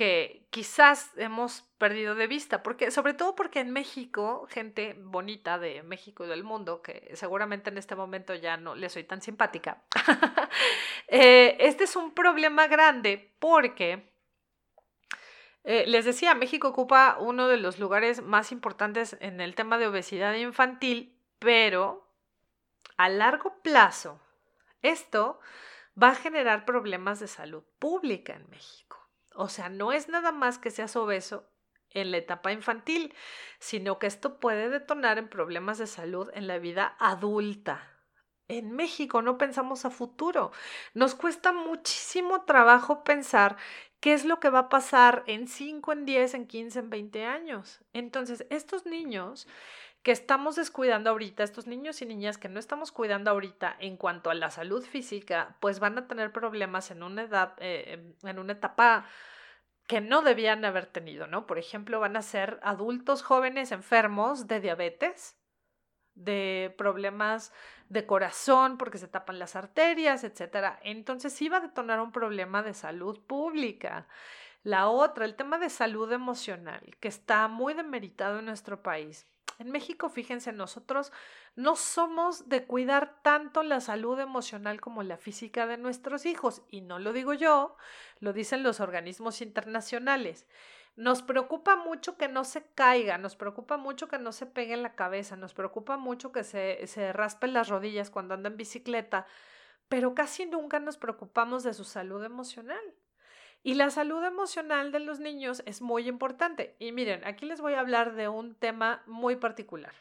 que 0.00 0.46
quizás 0.48 1.10
hemos 1.18 1.60
perdido 1.76 2.14
de 2.14 2.26
vista, 2.26 2.62
porque 2.62 2.90
sobre 2.90 3.12
todo 3.12 3.36
porque 3.36 3.60
en 3.60 3.70
México, 3.70 4.46
gente 4.48 4.96
bonita 4.98 5.58
de 5.58 5.82
México 5.82 6.24
y 6.24 6.28
del 6.28 6.42
mundo, 6.42 6.80
que 6.80 7.10
seguramente 7.12 7.68
en 7.68 7.76
este 7.76 7.94
momento 7.94 8.34
ya 8.34 8.56
no 8.56 8.74
le 8.74 8.88
soy 8.88 9.04
tan 9.04 9.20
simpática, 9.20 9.82
eh, 11.08 11.54
este 11.60 11.84
es 11.84 11.96
un 11.96 12.14
problema 12.14 12.66
grande 12.66 13.34
porque, 13.40 14.10
eh, 15.64 15.84
les 15.86 16.06
decía, 16.06 16.34
México 16.34 16.68
ocupa 16.68 17.18
uno 17.20 17.46
de 17.46 17.58
los 17.58 17.78
lugares 17.78 18.22
más 18.22 18.52
importantes 18.52 19.18
en 19.20 19.42
el 19.42 19.54
tema 19.54 19.76
de 19.76 19.88
obesidad 19.88 20.32
infantil, 20.32 21.14
pero 21.38 22.08
a 22.96 23.10
largo 23.10 23.60
plazo, 23.62 24.18
esto 24.80 25.40
va 26.02 26.12
a 26.12 26.14
generar 26.14 26.64
problemas 26.64 27.20
de 27.20 27.28
salud 27.28 27.62
pública 27.78 28.32
en 28.32 28.48
México. 28.48 28.99
O 29.40 29.48
sea, 29.48 29.70
no 29.70 29.90
es 29.90 30.10
nada 30.10 30.32
más 30.32 30.58
que 30.58 30.70
seas 30.70 30.96
obeso 30.96 31.48
en 31.88 32.10
la 32.10 32.18
etapa 32.18 32.52
infantil, 32.52 33.14
sino 33.58 33.98
que 33.98 34.06
esto 34.06 34.38
puede 34.38 34.68
detonar 34.68 35.16
en 35.16 35.30
problemas 35.30 35.78
de 35.78 35.86
salud 35.86 36.30
en 36.34 36.46
la 36.46 36.58
vida 36.58 36.94
adulta. 36.98 37.88
En 38.48 38.72
México 38.72 39.22
no 39.22 39.38
pensamos 39.38 39.86
a 39.86 39.90
futuro. 39.90 40.52
Nos 40.92 41.14
cuesta 41.14 41.52
muchísimo 41.54 42.42
trabajo 42.42 43.02
pensar 43.02 43.56
qué 44.00 44.12
es 44.12 44.26
lo 44.26 44.40
que 44.40 44.50
va 44.50 44.58
a 44.58 44.68
pasar 44.68 45.24
en 45.26 45.48
5, 45.48 45.92
en 45.92 46.04
10, 46.04 46.34
en 46.34 46.46
15, 46.46 46.78
en 46.78 46.90
20 46.90 47.24
años. 47.24 47.80
Entonces, 47.94 48.44
estos 48.50 48.84
niños 48.84 49.48
que 50.02 50.12
estamos 50.12 50.56
descuidando 50.56 51.10
ahorita, 51.10 51.42
estos 51.42 51.66
niños 51.66 52.00
y 52.00 52.06
niñas 52.06 52.38
que 52.38 52.48
no 52.48 52.58
estamos 52.58 52.90
cuidando 52.90 53.30
ahorita 53.30 53.76
en 53.78 53.96
cuanto 53.96 54.30
a 54.30 54.34
la 54.34 54.50
salud 54.50 54.82
física, 54.82 55.56
pues 55.60 55.78
van 55.78 55.98
a 55.98 56.06
tener 56.06 56.32
problemas 56.32 56.90
en 56.90 57.02
una 57.02 57.22
edad, 57.22 57.54
eh, 57.58 58.14
en 58.22 58.38
una 58.38 58.52
etapa 58.52 59.06
que 59.86 60.00
no 60.00 60.22
debían 60.22 60.64
haber 60.64 60.86
tenido, 60.86 61.26
¿no? 61.26 61.46
Por 61.46 61.58
ejemplo, 61.58 62.00
van 62.00 62.16
a 62.16 62.22
ser 62.22 62.60
adultos 62.62 63.22
jóvenes 63.22 63.72
enfermos 63.72 64.46
de 64.46 64.60
diabetes, 64.60 65.36
de 66.14 66.74
problemas 66.78 67.52
de 67.88 68.06
corazón 68.06 68.78
porque 68.78 68.98
se 68.98 69.08
tapan 69.08 69.38
las 69.38 69.56
arterias, 69.56 70.22
etc. 70.22 70.78
Entonces 70.82 71.36
va 71.52 71.58
a 71.58 71.60
detonar 71.60 72.00
un 72.00 72.12
problema 72.12 72.62
de 72.62 72.72
salud 72.72 73.20
pública. 73.26 74.06
La 74.62 74.88
otra, 74.88 75.24
el 75.24 75.34
tema 75.34 75.58
de 75.58 75.70
salud 75.70 76.12
emocional, 76.12 76.96
que 77.00 77.08
está 77.08 77.48
muy 77.48 77.74
demeritado 77.74 78.38
en 78.38 78.44
nuestro 78.46 78.82
país. 78.82 79.26
En 79.58 79.70
México, 79.70 80.08
fíjense, 80.08 80.52
nosotros 80.52 81.12
no 81.54 81.76
somos 81.76 82.48
de 82.48 82.64
cuidar 82.64 83.20
tanto 83.22 83.62
la 83.62 83.80
salud 83.80 84.18
emocional 84.18 84.80
como 84.80 85.02
la 85.02 85.18
física 85.18 85.66
de 85.66 85.76
nuestros 85.76 86.24
hijos. 86.26 86.62
Y 86.68 86.80
no 86.80 86.98
lo 86.98 87.12
digo 87.12 87.34
yo, 87.34 87.76
lo 88.20 88.32
dicen 88.32 88.62
los 88.62 88.80
organismos 88.80 89.42
internacionales. 89.42 90.46
Nos 90.96 91.22
preocupa 91.22 91.76
mucho 91.76 92.16
que 92.16 92.28
no 92.28 92.44
se 92.44 92.64
caiga, 92.74 93.18
nos 93.18 93.36
preocupa 93.36 93.76
mucho 93.76 94.08
que 94.08 94.18
no 94.18 94.32
se 94.32 94.46
pegue 94.46 94.74
en 94.74 94.82
la 94.82 94.94
cabeza, 94.94 95.36
nos 95.36 95.54
preocupa 95.54 95.96
mucho 95.96 96.32
que 96.32 96.44
se, 96.44 96.86
se 96.86 97.12
raspen 97.12 97.52
las 97.52 97.68
rodillas 97.68 98.10
cuando 98.10 98.34
anda 98.34 98.48
en 98.48 98.56
bicicleta, 98.56 99.26
pero 99.88 100.14
casi 100.14 100.46
nunca 100.46 100.78
nos 100.80 100.96
preocupamos 100.96 101.62
de 101.62 101.74
su 101.74 101.84
salud 101.84 102.24
emocional. 102.24 102.80
Y 103.62 103.74
la 103.74 103.90
salud 103.90 104.24
emocional 104.24 104.90
de 104.90 105.00
los 105.00 105.20
niños 105.20 105.62
es 105.66 105.82
muy 105.82 106.08
importante. 106.08 106.76
Y 106.78 106.92
miren, 106.92 107.24
aquí 107.26 107.44
les 107.44 107.60
voy 107.60 107.74
a 107.74 107.80
hablar 107.80 108.14
de 108.14 108.28
un 108.28 108.54
tema 108.54 109.02
muy 109.06 109.36
particular. 109.36 109.92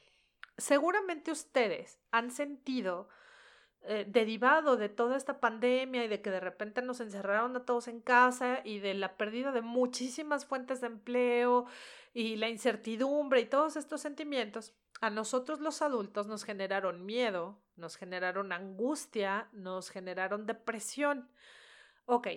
Seguramente 0.58 1.32
ustedes 1.32 2.00
han 2.12 2.32
sentido, 2.32 3.10
eh, 3.82 4.06
derivado 4.08 4.75
de 4.75 4.89
toda 4.89 5.16
esta 5.16 5.39
pandemia 5.39 6.04
y 6.04 6.10
de 6.10 6.22
que 6.22 6.32
de 6.32 6.42
repente 6.42 6.82
nos 6.82 7.00
encerraron 7.00 7.56
a 7.56 7.66
todos 7.66 7.88
en 7.88 8.01
casa 8.01 8.60
y 8.66 8.80
de 8.80 8.94
la 8.94 9.16
pérdida 9.16 9.54
de 9.54 9.62
muchísimas 9.62 10.46
fuentes 10.46 10.82
de 10.82 10.88
empleo 10.88 11.66
y 12.13 12.36
la 12.36 12.50
incertidumbre 12.50 13.39
y 13.39 13.46
todos 13.46 13.78
estos 13.78 14.01
sentimientos, 14.01 14.74
a 15.00 15.10
nosotros 15.10 15.62
los 15.62 15.82
adultos 15.82 16.28
nos 16.28 16.44
generaron 16.44 17.06
miedo, 17.06 17.58
nos 17.78 17.96
generaron 17.96 18.51
angustia, 18.51 19.48
nos 19.54 19.89
generaron 19.89 20.46
depresión. 20.46 21.30
Ok, 22.06 22.28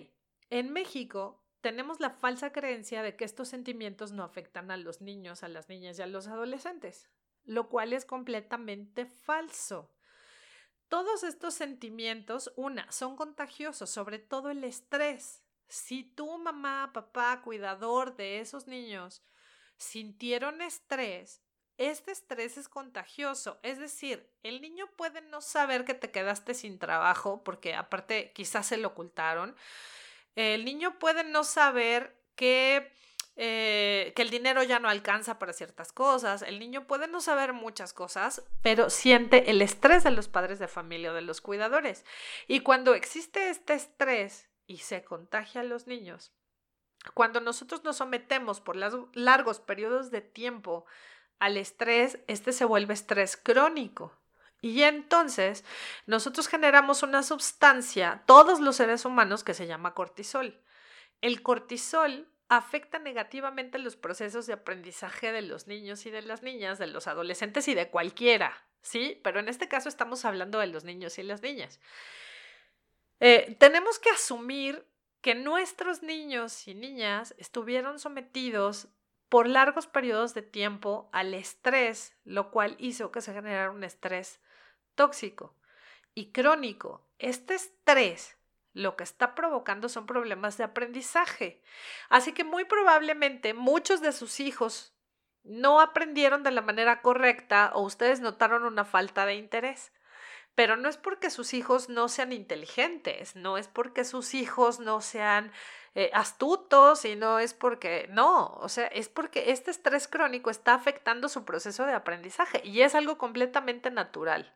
en 0.49 0.71
México 0.71 1.43
tenemos 1.61 1.99
la 1.99 2.09
falsa 2.09 2.51
creencia 2.51 3.01
de 3.01 3.15
que 3.15 3.23
estos 3.23 3.47
sentimientos 3.47 4.11
no 4.11 4.23
afectan 4.23 4.69
a 4.69 4.77
los 4.77 5.01
niños, 5.01 5.43
a 5.43 5.47
las 5.47 5.69
niñas 5.69 5.97
y 5.97 6.01
a 6.01 6.07
los 6.07 6.27
adolescentes, 6.27 7.09
lo 7.45 7.69
cual 7.69 7.93
es 7.93 8.05
completamente 8.05 9.05
falso. 9.05 9.89
Todos 10.89 11.23
estos 11.23 11.53
sentimientos, 11.53 12.51
una, 12.57 12.91
son 12.91 13.15
contagiosos, 13.15 13.89
sobre 13.89 14.19
todo 14.19 14.49
el 14.49 14.63
estrés. 14.63 15.43
Si 15.67 16.03
tu 16.03 16.37
mamá, 16.37 16.91
papá, 16.93 17.41
cuidador 17.41 18.15
de 18.15 18.41
esos 18.41 18.67
niños 18.67 19.23
sintieron 19.77 20.61
estrés, 20.61 21.41
este 21.77 22.11
estrés 22.11 22.57
es 22.57 22.69
contagioso, 22.69 23.59
es 23.63 23.79
decir, 23.79 24.31
el 24.43 24.61
niño 24.61 24.85
puede 24.95 25.21
no 25.21 25.41
saber 25.41 25.85
que 25.85 25.95
te 25.95 26.11
quedaste 26.11 26.53
sin 26.53 26.77
trabajo, 26.77 27.43
porque 27.43 27.73
aparte 27.73 28.31
quizás 28.33 28.67
se 28.67 28.77
lo 28.77 28.89
ocultaron, 28.89 29.55
el 30.35 30.65
niño 30.65 30.99
puede 30.99 31.23
no 31.23 31.43
saber 31.43 32.15
que, 32.35 32.91
eh, 33.35 34.13
que 34.15 34.21
el 34.21 34.29
dinero 34.29 34.63
ya 34.63 34.79
no 34.79 34.89
alcanza 34.89 35.39
para 35.39 35.53
ciertas 35.53 35.91
cosas. 35.91 36.41
El 36.41 36.59
niño 36.59 36.87
puede 36.87 37.07
no 37.07 37.21
saber 37.21 37.53
muchas 37.53 37.93
cosas, 37.93 38.43
pero 38.61 38.89
siente 38.89 39.51
el 39.51 39.61
estrés 39.61 40.03
de 40.03 40.11
los 40.11 40.27
padres 40.27 40.59
de 40.59 40.67
familia 40.67 41.11
o 41.11 41.15
de 41.15 41.21
los 41.21 41.41
cuidadores. 41.41 42.05
Y 42.47 42.61
cuando 42.61 42.93
existe 42.93 43.49
este 43.49 43.73
estrés 43.73 44.49
y 44.65 44.77
se 44.79 45.03
contagia 45.03 45.61
a 45.61 45.65
los 45.65 45.87
niños, 45.87 46.33
cuando 47.13 47.41
nosotros 47.41 47.83
nos 47.83 47.97
sometemos 47.97 48.61
por 48.61 48.75
largos 48.75 49.59
periodos 49.59 50.09
de 50.09 50.21
tiempo 50.21 50.85
al 51.39 51.57
estrés, 51.57 52.19
este 52.27 52.53
se 52.53 52.65
vuelve 52.65 52.93
estrés 52.93 53.35
crónico. 53.35 54.17
Y 54.63 54.83
entonces 54.83 55.65
nosotros 56.05 56.47
generamos 56.47 57.03
una 57.03 57.21
sustancia, 57.21 58.23
todos 58.25 58.61
los 58.61 58.77
seres 58.77 59.03
humanos, 59.03 59.43
que 59.43 59.53
se 59.53 59.67
llama 59.67 59.93
cortisol. 59.93 60.57
El 61.19 61.43
cortisol 61.43 62.29
afecta 62.47 62.97
negativamente 62.97 63.77
los 63.77 63.97
procesos 63.97 64.47
de 64.47 64.53
aprendizaje 64.53 65.33
de 65.33 65.41
los 65.41 65.67
niños 65.67 66.05
y 66.05 66.11
de 66.11 66.21
las 66.21 66.43
niñas, 66.43 66.79
de 66.79 66.87
los 66.87 67.07
adolescentes 67.07 67.67
y 67.67 67.73
de 67.73 67.89
cualquiera, 67.89 68.53
¿sí? 68.81 69.19
Pero 69.21 69.41
en 69.41 69.49
este 69.49 69.67
caso 69.67 69.89
estamos 69.89 70.23
hablando 70.23 70.59
de 70.59 70.67
los 70.67 70.85
niños 70.85 71.17
y 71.17 71.23
las 71.23 71.41
niñas. 71.41 71.81
Eh, 73.19 73.57
tenemos 73.59 73.99
que 73.99 74.11
asumir 74.11 74.87
que 75.19 75.35
nuestros 75.35 76.03
niños 76.03 76.69
y 76.69 76.73
niñas 76.73 77.35
estuvieron 77.37 77.99
sometidos 77.99 78.87
por 79.27 79.45
largos 79.45 79.87
periodos 79.87 80.33
de 80.33 80.41
tiempo 80.41 81.09
al 81.11 81.33
estrés, 81.33 82.15
lo 82.23 82.49
cual 82.49 82.77
hizo 82.79 83.11
que 83.11 83.19
se 83.19 83.33
generara 83.33 83.71
un 83.71 83.83
estrés 83.83 84.39
tóxico 84.95 85.55
y 86.13 86.31
crónico. 86.31 87.05
Este 87.19 87.55
estrés 87.55 88.37
lo 88.73 88.95
que 88.95 89.03
está 89.03 89.35
provocando 89.35 89.87
son 89.87 90.05
problemas 90.05 90.57
de 90.57 90.63
aprendizaje. 90.63 91.61
Así 92.09 92.33
que 92.33 92.43
muy 92.43 92.65
probablemente 92.65 93.53
muchos 93.53 94.01
de 94.01 94.11
sus 94.11 94.39
hijos 94.39 94.93
no 95.43 95.81
aprendieron 95.81 96.43
de 96.43 96.51
la 96.51 96.61
manera 96.61 97.01
correcta 97.01 97.71
o 97.75 97.81
ustedes 97.81 98.19
notaron 98.19 98.63
una 98.63 98.85
falta 98.85 99.25
de 99.25 99.35
interés. 99.35 99.91
Pero 100.55 100.77
no 100.77 100.87
es 100.87 100.97
porque 100.97 101.29
sus 101.29 101.53
hijos 101.53 101.89
no 101.89 102.07
sean 102.07 102.31
inteligentes, 102.31 103.35
no 103.35 103.57
es 103.57 103.67
porque 103.67 104.05
sus 104.05 104.35
hijos 104.35 104.79
no 104.79 105.01
sean 105.01 105.51
eh, 105.95 106.11
astutos 106.13 107.05
y 107.05 107.15
no 107.15 107.39
es 107.39 107.55
porque, 107.55 108.07
no, 108.11 108.47
o 108.55 108.69
sea, 108.69 108.85
es 108.87 109.09
porque 109.09 109.51
este 109.51 109.71
estrés 109.71 110.07
crónico 110.07 110.51
está 110.51 110.75
afectando 110.75 111.27
su 111.27 111.43
proceso 111.43 111.85
de 111.85 111.93
aprendizaje 111.93 112.61
y 112.63 112.81
es 112.81 112.93
algo 112.93 113.17
completamente 113.17 113.89
natural. 113.89 114.53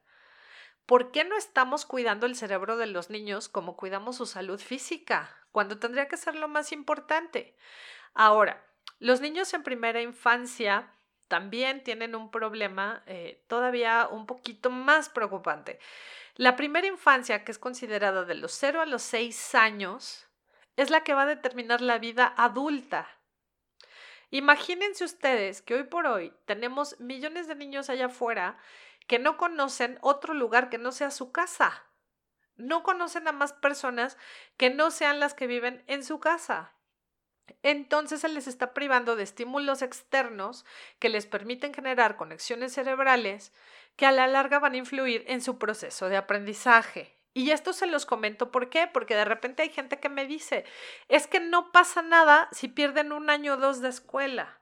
¿Por 0.88 1.12
qué 1.12 1.24
no 1.26 1.38
estamos 1.38 1.86
cuidando 1.86 2.26
el 2.26 2.36
cerebro 2.36 2.78
de 2.78 2.88
los 2.88 3.12
niños 3.12 3.50
como 3.50 3.78
cuidamos 3.78 4.16
su 4.16 4.26
salud 4.26 4.60
física? 4.60 5.30
Cuando 5.52 5.78
tendría 5.78 6.08
que 6.08 6.18
ser 6.18 6.36
lo 6.36 6.48
más 6.48 6.72
importante. 6.72 7.56
Ahora, 8.14 8.66
los 9.00 9.22
niños 9.22 9.54
en 9.54 9.62
primera 9.62 10.02
infancia 10.02 10.92
también 11.28 11.84
tienen 11.84 12.16
un 12.16 12.32
problema 12.32 13.04
eh, 13.06 13.44
todavía 13.48 14.08
un 14.10 14.26
poquito 14.26 14.70
más 14.70 15.10
preocupante. 15.10 15.80
La 16.36 16.56
primera 16.56 16.88
infancia, 16.88 17.44
que 17.44 17.52
es 17.52 17.60
considerada 17.60 18.24
de 18.24 18.36
los 18.36 18.54
0 18.54 18.82
a 18.82 18.86
los 18.86 19.02
6 19.04 19.56
años, 19.56 20.26
es 20.78 20.90
la 20.90 21.04
que 21.04 21.14
va 21.14 21.24
a 21.24 21.28
determinar 21.28 21.82
la 21.82 21.98
vida 21.98 22.34
adulta. 22.38 23.10
Imagínense 24.30 25.04
ustedes 25.04 25.62
que 25.62 25.76
hoy 25.76 25.84
por 25.84 26.06
hoy 26.06 26.34
tenemos 26.46 27.00
millones 27.00 27.48
de 27.48 27.56
niños 27.56 27.90
allá 27.90 28.08
afuera 28.08 28.58
que 29.08 29.20
no 29.20 29.38
conocen 29.38 29.98
otro 30.02 30.34
lugar 30.34 30.70
que 30.70 30.78
no 30.78 30.92
sea 30.92 31.12
su 31.12 31.32
casa. 31.32 31.84
no 32.58 32.82
conocen 32.82 33.28
a 33.28 33.32
más 33.32 33.54
personas 33.54 34.18
que 34.58 34.72
no 34.72 34.90
sean 34.90 35.20
las 35.20 35.36
que 35.36 35.46
viven 35.46 35.84
en 35.86 36.04
su 36.04 36.20
casa. 36.20 36.74
Entonces 37.62 38.22
se 38.22 38.30
les 38.30 38.48
está 38.48 38.74
privando 38.74 39.16
de 39.16 39.22
estímulos 39.22 39.84
externos 39.84 40.66
que 40.98 41.10
les 41.10 41.28
permiten 41.28 41.72
generar 41.72 42.16
conexiones 42.16 42.74
cerebrales 42.74 43.54
que 43.96 44.08
a 44.08 44.12
la 44.12 44.26
larga 44.26 44.58
van 44.58 44.74
a 44.74 44.78
influir 44.78 45.24
en 45.28 45.42
su 45.42 45.60
proceso 45.60 46.10
de 46.10 46.18
aprendizaje. 46.18 47.16
Y 47.36 47.52
esto 47.52 47.74
se 47.74 47.86
los 47.86 48.08
comento, 48.08 48.52
¿por 48.52 48.72
qué? 48.72 48.88
Porque 48.88 49.16
de 49.16 49.26
repente 49.26 49.62
hay 49.62 49.70
gente 49.70 50.00
que 50.00 50.10
me 50.10 50.26
dice, 50.26 50.66
es 51.10 51.28
que 51.28 51.40
no 51.40 51.72
pasa 51.72 52.02
nada 52.02 52.50
si 52.52 52.68
pierden 52.68 53.12
un 53.12 53.30
año 53.30 53.54
o 53.54 53.58
dos 53.58 53.82
de 53.82 53.90
escuela 53.90 54.57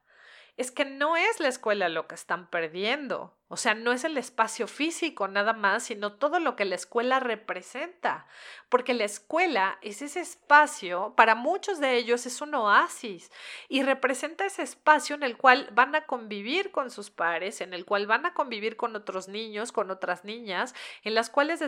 es 0.57 0.71
que 0.71 0.85
no 0.85 1.17
es 1.17 1.39
la 1.39 1.49
escuela 1.49 1.89
lo 1.89 2.07
que 2.07 2.15
están 2.15 2.49
perdiendo. 2.49 3.37
O 3.47 3.57
sea, 3.57 3.75
no 3.75 3.91
es 3.91 4.03
el 4.05 4.17
espacio 4.17 4.67
físico 4.67 5.27
nada 5.27 5.53
más, 5.53 5.83
sino 5.83 6.13
todo 6.13 6.39
lo 6.39 6.55
que 6.55 6.65
la 6.65 6.75
escuela 6.75 7.19
representa. 7.19 8.25
Porque 8.69 8.93
la 8.93 9.03
escuela 9.03 9.77
es 9.81 10.01
ese 10.01 10.21
espacio, 10.21 11.13
para 11.15 11.35
muchos 11.35 11.79
de 11.79 11.95
ellos 11.95 12.25
es 12.25 12.41
un 12.41 12.55
oasis 12.55 13.31
y 13.67 13.83
representa 13.83 14.45
ese 14.45 14.63
espacio 14.63 15.15
en 15.15 15.23
el 15.23 15.37
cual 15.37 15.69
van 15.73 15.93
a 15.93 16.05
convivir 16.05 16.71
con 16.71 16.89
sus 16.89 17.11
pares, 17.11 17.61
en 17.61 17.73
el 17.73 17.85
cual 17.85 18.07
van 18.07 18.25
a 18.25 18.33
convivir 18.33 18.77
con 18.77 18.95
otros 18.95 19.27
niños, 19.27 19.71
con 19.71 19.91
otras 19.91 20.23
niñas, 20.23 20.73
en 21.03 21.15
las 21.15 21.29
cuales 21.29 21.61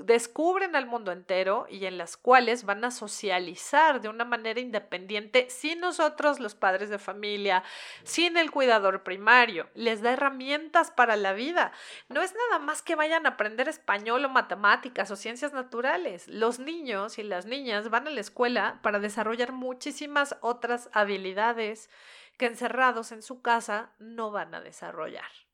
descubren 0.00 0.74
al 0.76 0.86
mundo 0.86 1.12
entero 1.12 1.66
y 1.68 1.86
en 1.86 1.98
las 1.98 2.16
cuales 2.16 2.64
van 2.64 2.84
a 2.84 2.90
socializar 2.90 4.00
de 4.00 4.08
una 4.08 4.24
manera 4.24 4.60
independiente 4.60 5.48
sin 5.50 5.80
nosotros, 5.80 6.40
los 6.40 6.54
padres 6.54 6.88
de 6.88 6.98
familia, 6.98 7.62
sin 8.02 8.36
el 8.36 8.50
cuidador 8.50 9.02
primario. 9.02 9.68
Les 9.74 10.02
da 10.02 10.12
herramientas 10.12 10.90
para 10.90 11.16
la 11.16 11.32
vida. 11.32 11.72
No 12.08 12.22
es 12.22 12.34
nada 12.34 12.58
más 12.58 12.82
que 12.82 12.96
vayan 12.96 13.26
a 13.26 13.30
aprender 13.30 13.68
español 13.68 14.24
o 14.24 14.28
matemáticas 14.28 15.10
o 15.10 15.16
ciencias 15.16 15.52
naturales. 15.52 16.26
Los 16.28 16.58
niños 16.58 17.18
y 17.18 17.22
las 17.22 17.46
niñas 17.46 17.90
van 17.90 18.06
a 18.06 18.10
la 18.10 18.20
escuela 18.20 18.80
para 18.82 18.98
desarrollar 18.98 19.52
muchísimas 19.52 20.36
otras 20.40 20.88
habilidades 20.92 21.90
que 22.38 22.46
encerrados 22.46 23.12
en 23.12 23.22
su 23.22 23.42
casa 23.42 23.92
no 23.98 24.30
van 24.30 24.54
a 24.54 24.60
desarrollar. 24.60 25.49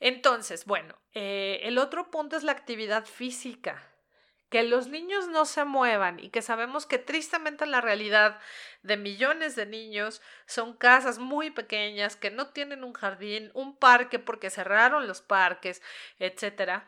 Entonces, 0.00 0.64
bueno, 0.64 0.94
eh, 1.14 1.60
el 1.62 1.78
otro 1.78 2.10
punto 2.10 2.36
es 2.36 2.42
la 2.42 2.52
actividad 2.52 3.06
física. 3.06 3.82
Que 4.48 4.62
los 4.62 4.86
niños 4.86 5.26
no 5.26 5.44
se 5.44 5.64
muevan 5.64 6.20
y 6.20 6.30
que 6.30 6.40
sabemos 6.40 6.86
que 6.86 6.98
tristemente 6.98 7.66
la 7.66 7.80
realidad 7.80 8.38
de 8.82 8.96
millones 8.96 9.56
de 9.56 9.66
niños 9.66 10.22
son 10.46 10.76
casas 10.76 11.18
muy 11.18 11.50
pequeñas 11.50 12.14
que 12.14 12.30
no 12.30 12.50
tienen 12.50 12.84
un 12.84 12.92
jardín, 12.92 13.50
un 13.54 13.76
parque 13.76 14.20
porque 14.20 14.50
cerraron 14.50 15.08
los 15.08 15.20
parques, 15.20 15.82
etc. 16.20 16.84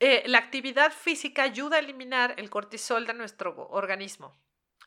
Eh, 0.00 0.22
la 0.26 0.38
actividad 0.38 0.92
física 0.92 1.42
ayuda 1.42 1.76
a 1.76 1.80
eliminar 1.80 2.34
el 2.38 2.48
cortisol 2.48 3.06
de 3.06 3.12
nuestro 3.12 3.54
organismo. 3.68 4.34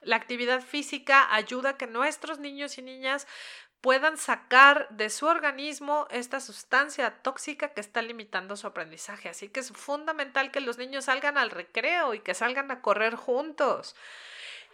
La 0.02 0.16
actividad 0.16 0.62
física 0.62 1.34
ayuda 1.34 1.72
a 1.72 1.78
que 1.78 1.88
nuestros 1.88 2.40
niños 2.40 2.78
y 2.78 2.82
niñas 2.82 3.28
puedan 3.81 4.17
sacar 4.17 4.88
de 4.89 5.10
su 5.10 5.27
organismo 5.27 6.07
esta 6.10 6.39
sustancia 6.39 7.12
tóxica 7.22 7.69
que 7.69 7.81
está 7.81 8.01
limitando 8.01 8.55
su 8.55 8.67
aprendizaje. 8.67 9.29
Así 9.29 9.50
que 9.50 9.60
es 9.60 9.72
fundamental 9.72 10.51
que 10.51 10.62
los 10.62 10.77
niños 10.77 11.05
salgan 11.05 11.38
al 11.38 11.51
recreo 11.51 12.13
y 12.13 12.19
que 12.19 12.34
salgan 12.34 12.72
a 12.72 12.81
correr 12.81 13.15
juntos. 13.15 13.96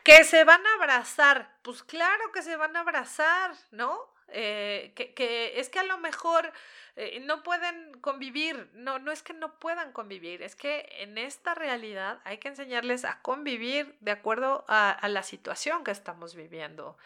Que 0.04 0.24
se 0.24 0.44
van 0.44 0.66
a 0.66 0.74
abrazar, 0.76 1.50
pues 1.62 1.84
claro 1.84 2.32
que 2.32 2.42
se 2.42 2.56
van 2.56 2.76
a 2.76 2.82
abrazar, 2.82 3.54
¿no? 3.72 4.12
Eh, 4.30 4.94
que, 4.96 5.60
es 5.60 5.70
que 5.70 5.80
a 5.80 5.84
lo 5.84 5.98
mejor 5.98 6.52
eh, 6.96 7.20
no 7.22 7.44
pueden 7.44 7.94
convivir, 8.02 8.70
no, 8.74 9.00
no 9.00 9.12
es 9.12 9.22
que 9.22 9.34
no 9.34 9.60
puedan 9.60 9.92
convivir, 9.92 10.42
es 10.42 10.56
que 10.56 10.88
en 11.00 11.18
esta 11.18 11.54
realidad 11.54 12.20
hay 12.24 12.40
que 12.40 12.48
enseñarles 12.48 13.06
a 13.06 13.22
convivir 13.22 13.96
de 14.00 14.12
acuerdo 14.12 14.66
a 14.68 15.08
la 15.08 15.24
situación 15.24 15.84
que 15.84 15.92
estamos 15.92 16.36
viviendo. 16.36 16.98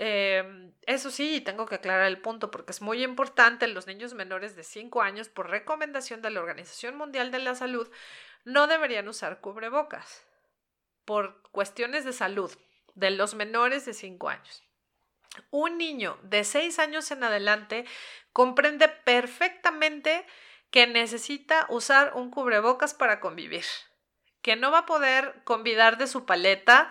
Em, 0.00 0.72
eso 0.86 1.10
sí, 1.10 1.40
tengo 1.40 1.66
que 1.66 1.74
aclarar 1.74 2.06
el 2.06 2.20
punto 2.20 2.52
porque 2.52 2.70
es 2.70 2.80
muy 2.80 3.02
importante, 3.02 3.66
los 3.66 3.88
niños 3.88 4.14
menores 4.14 4.54
de 4.54 4.62
5 4.62 5.02
años, 5.02 5.28
por 5.28 5.50
recomendación 5.50 6.22
de 6.22 6.30
la 6.30 6.38
Organización 6.38 6.96
Mundial 6.96 7.32
de 7.32 7.40
la 7.40 7.56
Salud, 7.56 7.90
no 8.44 8.68
deberían 8.68 9.08
usar 9.08 9.40
cubrebocas 9.40 10.24
por 11.04 11.42
cuestiones 11.50 12.04
de 12.04 12.12
salud 12.12 12.56
de 12.94 13.10
los 13.10 13.34
menores 13.34 13.86
de 13.86 13.92
5 13.92 14.28
años. 14.28 14.62
Un 15.50 15.78
niño 15.78 16.16
de 16.22 16.44
6 16.44 16.78
años 16.78 17.10
en 17.10 17.24
adelante 17.24 17.84
comprende 18.32 18.86
perfectamente 18.86 20.24
que 20.70 20.86
necesita 20.86 21.66
usar 21.70 22.12
un 22.14 22.30
cubrebocas 22.30 22.94
para 22.94 23.18
convivir, 23.18 23.64
que 24.42 24.54
no 24.54 24.70
va 24.70 24.78
a 24.78 24.86
poder 24.86 25.42
convidar 25.42 25.98
de 25.98 26.06
su 26.06 26.24
paleta, 26.24 26.88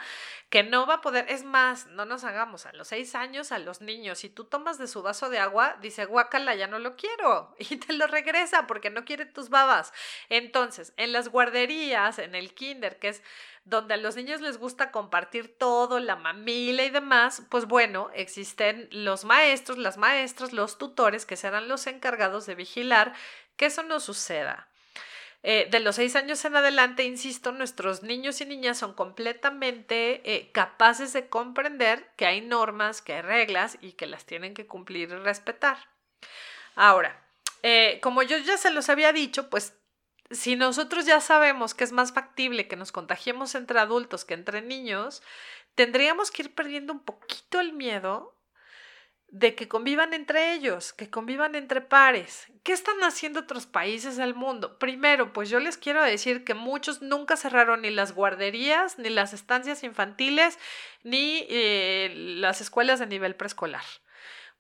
que 0.49 0.63
no 0.63 0.85
va 0.85 0.95
a 0.95 1.01
poder, 1.01 1.25
es 1.29 1.43
más, 1.43 1.87
no 1.87 2.05
nos 2.05 2.23
hagamos 2.23 2.65
a 2.65 2.71
los 2.71 2.87
seis 2.87 3.15
años 3.15 3.51
a 3.51 3.59
los 3.59 3.81
niños, 3.81 4.19
si 4.19 4.29
tú 4.29 4.45
tomas 4.45 4.77
de 4.77 4.87
su 4.87 5.01
vaso 5.01 5.29
de 5.29 5.39
agua, 5.39 5.77
dice 5.81 6.05
guacala, 6.05 6.55
ya 6.55 6.67
no 6.67 6.79
lo 6.79 6.95
quiero, 6.95 7.53
y 7.59 7.77
te 7.77 7.93
lo 7.93 8.07
regresa 8.07 8.65
porque 8.65 8.89
no 8.89 9.03
quiere 9.03 9.25
tus 9.25 9.49
babas. 9.49 9.91
Entonces, 10.29 10.93
en 10.95 11.11
las 11.11 11.29
guarderías, 11.29 12.19
en 12.19 12.33
el 12.33 12.53
kinder, 12.53 12.97
que 12.97 13.09
es 13.09 13.23
donde 13.65 13.95
a 13.95 13.97
los 13.97 14.15
niños 14.15 14.39
les 14.39 14.57
gusta 14.57 14.91
compartir 14.91 15.57
todo, 15.57 15.99
la 15.99 16.15
mamila 16.15 16.83
y 16.83 16.89
demás, 16.89 17.43
pues 17.49 17.65
bueno, 17.65 18.09
existen 18.13 18.87
los 18.91 19.25
maestros, 19.25 19.77
las 19.77 19.97
maestras, 19.97 20.53
los 20.53 20.77
tutores 20.77 21.25
que 21.25 21.35
serán 21.35 21.67
los 21.67 21.85
encargados 21.87 22.45
de 22.45 22.55
vigilar 22.55 23.13
que 23.57 23.65
eso 23.65 23.83
no 23.83 23.99
suceda. 23.99 24.69
Eh, 25.49 25.69
de 25.71 25.79
los 25.79 25.95
seis 25.95 26.17
años 26.17 26.43
en 26.43 26.57
adelante, 26.57 27.05
insisto, 27.05 27.53
nuestros 27.53 28.03
niños 28.03 28.41
y 28.41 28.45
niñas 28.45 28.79
son 28.79 28.93
completamente 28.93 30.21
eh, 30.29 30.51
capaces 30.51 31.13
de 31.13 31.29
comprender 31.29 32.11
que 32.17 32.25
hay 32.25 32.41
normas, 32.41 33.01
que 33.01 33.13
hay 33.13 33.21
reglas 33.21 33.77
y 33.79 33.93
que 33.93 34.07
las 34.07 34.25
tienen 34.25 34.53
que 34.53 34.67
cumplir 34.67 35.09
y 35.09 35.15
respetar. 35.15 35.77
Ahora, 36.75 37.25
eh, 37.63 38.01
como 38.03 38.23
yo 38.23 38.37
ya 38.39 38.57
se 38.57 38.71
los 38.71 38.89
había 38.89 39.13
dicho, 39.13 39.49
pues 39.49 39.73
si 40.31 40.57
nosotros 40.57 41.05
ya 41.05 41.21
sabemos 41.21 41.73
que 41.73 41.85
es 41.85 41.93
más 41.93 42.11
factible 42.11 42.67
que 42.67 42.75
nos 42.75 42.91
contagiemos 42.91 43.55
entre 43.55 43.79
adultos 43.79 44.25
que 44.25 44.33
entre 44.33 44.61
niños, 44.61 45.23
tendríamos 45.75 46.29
que 46.29 46.41
ir 46.41 46.55
perdiendo 46.55 46.91
un 46.91 46.99
poquito 46.99 47.61
el 47.61 47.71
miedo 47.71 48.36
de 49.29 49.55
que 49.55 49.67
convivan 49.67 50.13
entre 50.13 50.53
ellos, 50.53 50.93
que 50.93 51.09
convivan 51.09 51.55
entre 51.55 51.81
pares. 51.81 52.47
¿Qué 52.63 52.71
están 52.71 53.03
haciendo 53.03 53.41
otros 53.41 53.65
países 53.65 54.15
del 54.15 54.33
mundo? 54.33 54.79
Primero, 54.79 55.33
pues 55.33 55.49
yo 55.49 55.59
les 55.59 55.77
quiero 55.77 56.01
decir 56.03 56.43
que 56.43 56.53
muchos 56.53 57.01
nunca 57.01 57.35
cerraron 57.35 57.81
ni 57.81 57.89
las 57.89 58.13
guarderías, 58.13 58.97
ni 58.99 59.09
las 59.09 59.33
estancias 59.33 59.83
infantiles, 59.83 60.57
ni 61.03 61.45
eh, 61.49 62.13
las 62.15 62.61
escuelas 62.61 62.99
de 62.99 63.07
nivel 63.07 63.35
preescolar, 63.35 63.83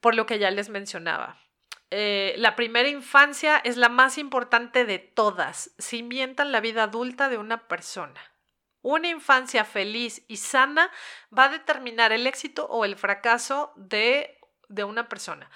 por 0.01 0.15
lo 0.15 0.25
que 0.25 0.39
ya 0.39 0.51
les 0.51 0.69
mencionaba. 0.69 1.37
Eh, 1.89 2.35
la 2.37 2.57
primera 2.57 2.89
infancia 2.89 3.57
es 3.57 3.77
la 3.77 3.87
más 3.87 4.17
importante 4.17 4.83
de 4.83 4.99
todas, 4.99 5.71
cimientan 5.79 6.51
la 6.51 6.59
vida 6.59 6.83
adulta 6.83 7.29
de 7.29 7.37
una 7.37 7.67
persona. 7.69 8.19
Una 8.81 9.07
infancia 9.09 9.65
feliz 9.65 10.23
y 10.27 10.37
sana 10.37 10.91
va 11.35 11.45
a 11.45 11.49
determinar 11.49 12.11
el 12.11 12.27
éxito 12.27 12.67
o 12.67 12.85
el 12.85 12.95
fracaso 12.95 13.73
de 13.75 14.36
de 14.69 14.83
una 14.83 15.09
persona. 15.09 15.49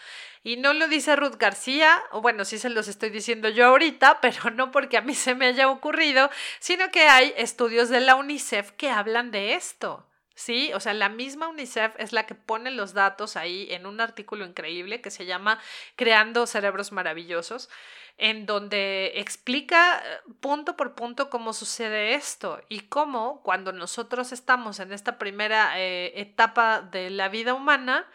Y 0.43 0.57
no 0.57 0.73
lo 0.73 0.87
dice 0.87 1.15
Ruth 1.15 1.35
García, 1.37 2.01
o 2.11 2.21
bueno, 2.21 2.45
sí 2.45 2.57
se 2.57 2.69
los 2.69 2.87
estoy 2.87 3.09
diciendo 3.09 3.49
yo 3.49 3.67
ahorita, 3.67 4.19
pero 4.21 4.49
no 4.51 4.71
porque 4.71 4.97
a 4.97 5.01
mí 5.01 5.15
se 5.15 5.35
me 5.35 5.47
haya 5.47 5.69
ocurrido, 5.69 6.29
sino 6.59 6.89
que 6.91 7.07
hay 7.07 7.33
estudios 7.37 7.89
de 7.89 8.01
la 8.01 8.15
UNICEF 8.15 8.71
que 8.71 8.89
hablan 8.89 9.31
de 9.31 9.55
esto. 9.55 10.05
¿Sí? 10.35 10.71
O 10.73 10.79
sea, 10.79 10.93
la 10.93 11.09
misma 11.09 11.47
UNICEF 11.47 11.95
es 11.97 12.13
la 12.13 12.25
que 12.25 12.35
pone 12.35 12.71
los 12.71 12.93
datos 12.93 13.35
ahí 13.37 13.67
en 13.71 13.85
un 13.85 14.01
artículo 14.01 14.45
increíble 14.45 15.01
que 15.01 15.11
se 15.11 15.25
llama 15.25 15.59
Creando 15.95 16.47
Cerebros 16.47 16.91
Maravillosos, 16.91 17.69
en 18.17 18.45
donde 18.45 19.13
explica 19.15 19.99
eh, 19.99 20.19
punto 20.41 20.77
por 20.77 20.95
punto 20.95 21.29
cómo 21.29 21.53
sucede 21.53 22.13
esto 22.13 22.61
y 22.69 22.81
cómo 22.81 23.41
cuando 23.43 23.71
nosotros 23.71 24.31
estamos 24.31 24.79
en 24.79 24.93
esta 24.93 25.17
primera 25.17 25.79
eh, 25.79 26.13
etapa 26.19 26.81
de 26.81 27.09
la 27.09 27.29
vida 27.29 27.53
humana, 27.53 28.07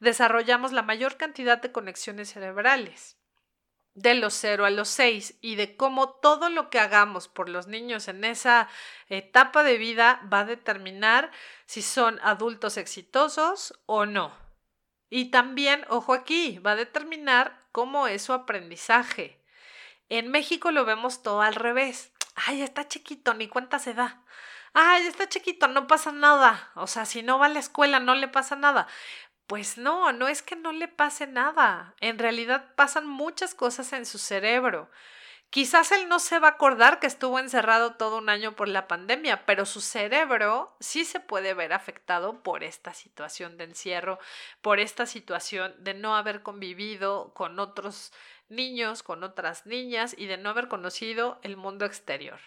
desarrollamos 0.00 0.72
la 0.72 0.82
mayor 0.82 1.16
cantidad 1.16 1.60
de 1.60 1.72
conexiones 1.72 2.32
cerebrales 2.32 3.13
de 3.94 4.14
los 4.14 4.34
0 4.34 4.66
a 4.66 4.70
los 4.70 4.88
6 4.88 5.38
y 5.40 5.54
de 5.54 5.76
cómo 5.76 6.10
todo 6.10 6.50
lo 6.50 6.68
que 6.68 6.80
hagamos 6.80 7.28
por 7.28 7.48
los 7.48 7.68
niños 7.68 8.08
en 8.08 8.24
esa 8.24 8.68
etapa 9.08 9.62
de 9.62 9.78
vida 9.78 10.20
va 10.32 10.40
a 10.40 10.44
determinar 10.44 11.30
si 11.66 11.80
son 11.80 12.20
adultos 12.22 12.76
exitosos 12.76 13.80
o 13.86 14.04
no. 14.04 14.36
Y 15.10 15.30
también, 15.30 15.84
ojo 15.88 16.12
aquí, 16.12 16.58
va 16.58 16.72
a 16.72 16.76
determinar 16.76 17.66
cómo 17.70 18.08
es 18.08 18.22
su 18.22 18.32
aprendizaje. 18.32 19.40
En 20.08 20.28
México 20.30 20.72
lo 20.72 20.84
vemos 20.84 21.22
todo 21.22 21.40
al 21.40 21.54
revés. 21.54 22.12
Ay, 22.34 22.62
está 22.62 22.88
chiquito, 22.88 23.32
ni 23.34 23.48
cuenta 23.48 23.78
se 23.78 23.94
da. 23.94 24.24
Ay, 24.72 25.06
está 25.06 25.28
chiquito, 25.28 25.68
no 25.68 25.86
pasa 25.86 26.10
nada. 26.10 26.72
O 26.74 26.88
sea, 26.88 27.04
si 27.04 27.22
no 27.22 27.38
va 27.38 27.46
a 27.46 27.48
la 27.48 27.60
escuela, 27.60 28.00
no 28.00 28.16
le 28.16 28.26
pasa 28.26 28.56
nada. 28.56 28.88
Pues 29.46 29.78
no, 29.78 30.12
no 30.12 30.28
es 30.28 30.42
que 30.42 30.56
no 30.56 30.72
le 30.72 30.88
pase 30.88 31.26
nada. 31.26 31.94
En 32.00 32.18
realidad 32.18 32.74
pasan 32.76 33.06
muchas 33.06 33.54
cosas 33.54 33.92
en 33.92 34.06
su 34.06 34.18
cerebro 34.18 34.90
Quizás 35.54 35.92
él 35.92 36.08
no 36.08 36.18
se 36.18 36.40
va 36.40 36.48
a 36.48 36.50
acordar 36.50 36.98
que 36.98 37.06
estuvo 37.06 37.38
encerrado 37.38 37.94
todo 37.94 38.18
un 38.18 38.28
año 38.28 38.56
por 38.56 38.66
la 38.66 38.88
pandemia, 38.88 39.46
pero 39.46 39.66
su 39.66 39.80
cerebro 39.80 40.76
sí 40.80 41.04
se 41.04 41.20
puede 41.20 41.54
ver 41.54 41.72
afectado 41.72 42.42
por 42.42 42.64
esta 42.64 42.92
situación 42.92 43.56
de 43.56 43.62
encierro, 43.62 44.18
por 44.62 44.80
esta 44.80 45.06
situación 45.06 45.72
de 45.78 45.94
no 45.94 46.16
haber 46.16 46.42
convivido 46.42 47.32
con 47.34 47.60
otros 47.60 48.12
niños, 48.48 49.04
con 49.04 49.22
otras 49.22 49.64
niñas 49.64 50.16
y 50.18 50.26
de 50.26 50.38
no 50.38 50.50
haber 50.50 50.66
conocido 50.66 51.38
el 51.44 51.56
mundo 51.56 51.84
exterior. 51.84 52.40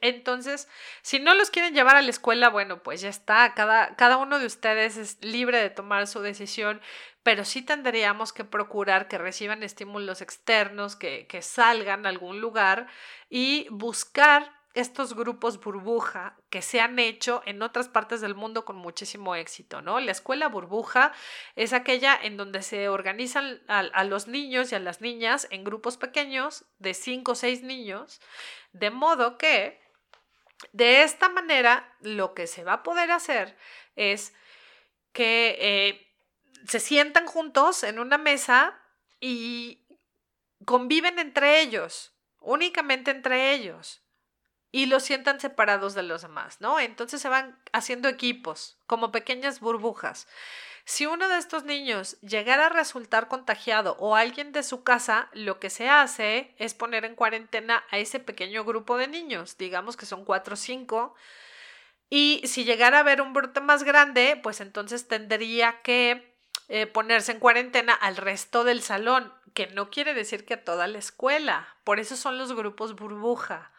Entonces, 0.00 0.68
si 1.02 1.18
no 1.18 1.34
los 1.34 1.50
quieren 1.50 1.74
llevar 1.74 1.96
a 1.96 2.02
la 2.02 2.10
escuela, 2.10 2.48
bueno, 2.50 2.82
pues 2.82 3.00
ya 3.00 3.08
está, 3.08 3.54
cada, 3.54 3.96
cada 3.96 4.16
uno 4.16 4.38
de 4.38 4.46
ustedes 4.46 4.96
es 4.96 5.18
libre 5.22 5.58
de 5.58 5.70
tomar 5.70 6.06
su 6.06 6.20
decisión, 6.20 6.80
pero 7.22 7.44
sí 7.44 7.62
tendríamos 7.62 8.32
que 8.32 8.44
procurar 8.44 9.08
que 9.08 9.18
reciban 9.18 9.62
estímulos 9.62 10.20
externos, 10.20 10.96
que, 10.96 11.26
que 11.26 11.42
salgan 11.42 12.06
a 12.06 12.10
algún 12.10 12.40
lugar 12.40 12.86
y 13.30 13.66
buscar 13.70 14.52
estos 14.74 15.14
grupos 15.14 15.60
burbuja 15.60 16.36
que 16.50 16.60
se 16.60 16.80
han 16.80 16.98
hecho 16.98 17.42
en 17.46 17.62
otras 17.62 17.88
partes 17.88 18.20
del 18.20 18.34
mundo 18.34 18.64
con 18.64 18.74
muchísimo 18.76 19.36
éxito, 19.36 19.80
¿no? 19.80 20.00
La 20.00 20.10
escuela 20.10 20.48
burbuja 20.48 21.12
es 21.54 21.72
aquella 21.72 22.18
en 22.20 22.36
donde 22.36 22.60
se 22.62 22.88
organizan 22.88 23.62
a, 23.68 23.78
a 23.78 24.04
los 24.04 24.26
niños 24.26 24.72
y 24.72 24.74
a 24.74 24.80
las 24.80 25.00
niñas 25.00 25.46
en 25.50 25.62
grupos 25.62 25.96
pequeños 25.96 26.64
de 26.80 26.92
cinco 26.92 27.32
o 27.32 27.36
seis 27.36 27.62
niños, 27.62 28.20
de 28.72 28.90
modo 28.90 29.38
que 29.38 29.80
de 30.72 31.02
esta 31.02 31.28
manera, 31.28 31.96
lo 32.00 32.34
que 32.34 32.46
se 32.46 32.64
va 32.64 32.74
a 32.74 32.82
poder 32.82 33.10
hacer 33.10 33.56
es 33.96 34.34
que 35.12 35.56
eh, 35.60 36.14
se 36.66 36.80
sientan 36.80 37.26
juntos 37.26 37.84
en 37.84 37.98
una 37.98 38.18
mesa 38.18 38.80
y 39.20 39.86
conviven 40.64 41.18
entre 41.18 41.60
ellos, 41.60 42.12
únicamente 42.40 43.10
entre 43.10 43.52
ellos, 43.52 44.02
y 44.72 44.86
los 44.86 45.04
sientan 45.04 45.38
separados 45.38 45.94
de 45.94 46.02
los 46.02 46.22
demás, 46.22 46.60
¿no? 46.60 46.80
Entonces 46.80 47.20
se 47.20 47.28
van 47.28 47.60
haciendo 47.72 48.08
equipos, 48.08 48.78
como 48.86 49.12
pequeñas 49.12 49.60
burbujas. 49.60 50.26
Si 50.84 51.06
uno 51.06 51.28
de 51.28 51.38
estos 51.38 51.64
niños 51.64 52.20
llegara 52.20 52.66
a 52.66 52.68
resultar 52.68 53.28
contagiado 53.28 53.96
o 53.98 54.16
alguien 54.16 54.52
de 54.52 54.62
su 54.62 54.84
casa, 54.84 55.30
lo 55.32 55.58
que 55.58 55.70
se 55.70 55.88
hace 55.88 56.54
es 56.58 56.74
poner 56.74 57.04
en 57.04 57.14
cuarentena 57.14 57.84
a 57.90 57.98
ese 57.98 58.20
pequeño 58.20 58.64
grupo 58.64 58.98
de 58.98 59.08
niños, 59.08 59.56
digamos 59.56 59.96
que 59.96 60.04
son 60.04 60.24
cuatro 60.24 60.54
o 60.54 60.56
cinco, 60.56 61.14
y 62.10 62.42
si 62.44 62.64
llegara 62.64 62.98
a 62.98 63.00
haber 63.00 63.22
un 63.22 63.32
brote 63.32 63.60
más 63.60 63.82
grande, 63.82 64.38
pues 64.42 64.60
entonces 64.60 65.08
tendría 65.08 65.80
que 65.80 66.36
eh, 66.68 66.86
ponerse 66.86 67.32
en 67.32 67.40
cuarentena 67.40 67.94
al 67.94 68.16
resto 68.16 68.62
del 68.62 68.82
salón, 68.82 69.32
que 69.54 69.68
no 69.68 69.90
quiere 69.90 70.12
decir 70.12 70.44
que 70.44 70.54
a 70.54 70.64
toda 70.64 70.86
la 70.86 70.98
escuela, 70.98 71.76
por 71.84 71.98
eso 71.98 72.16
son 72.16 72.36
los 72.36 72.52
grupos 72.52 72.94
burbuja 72.94 73.72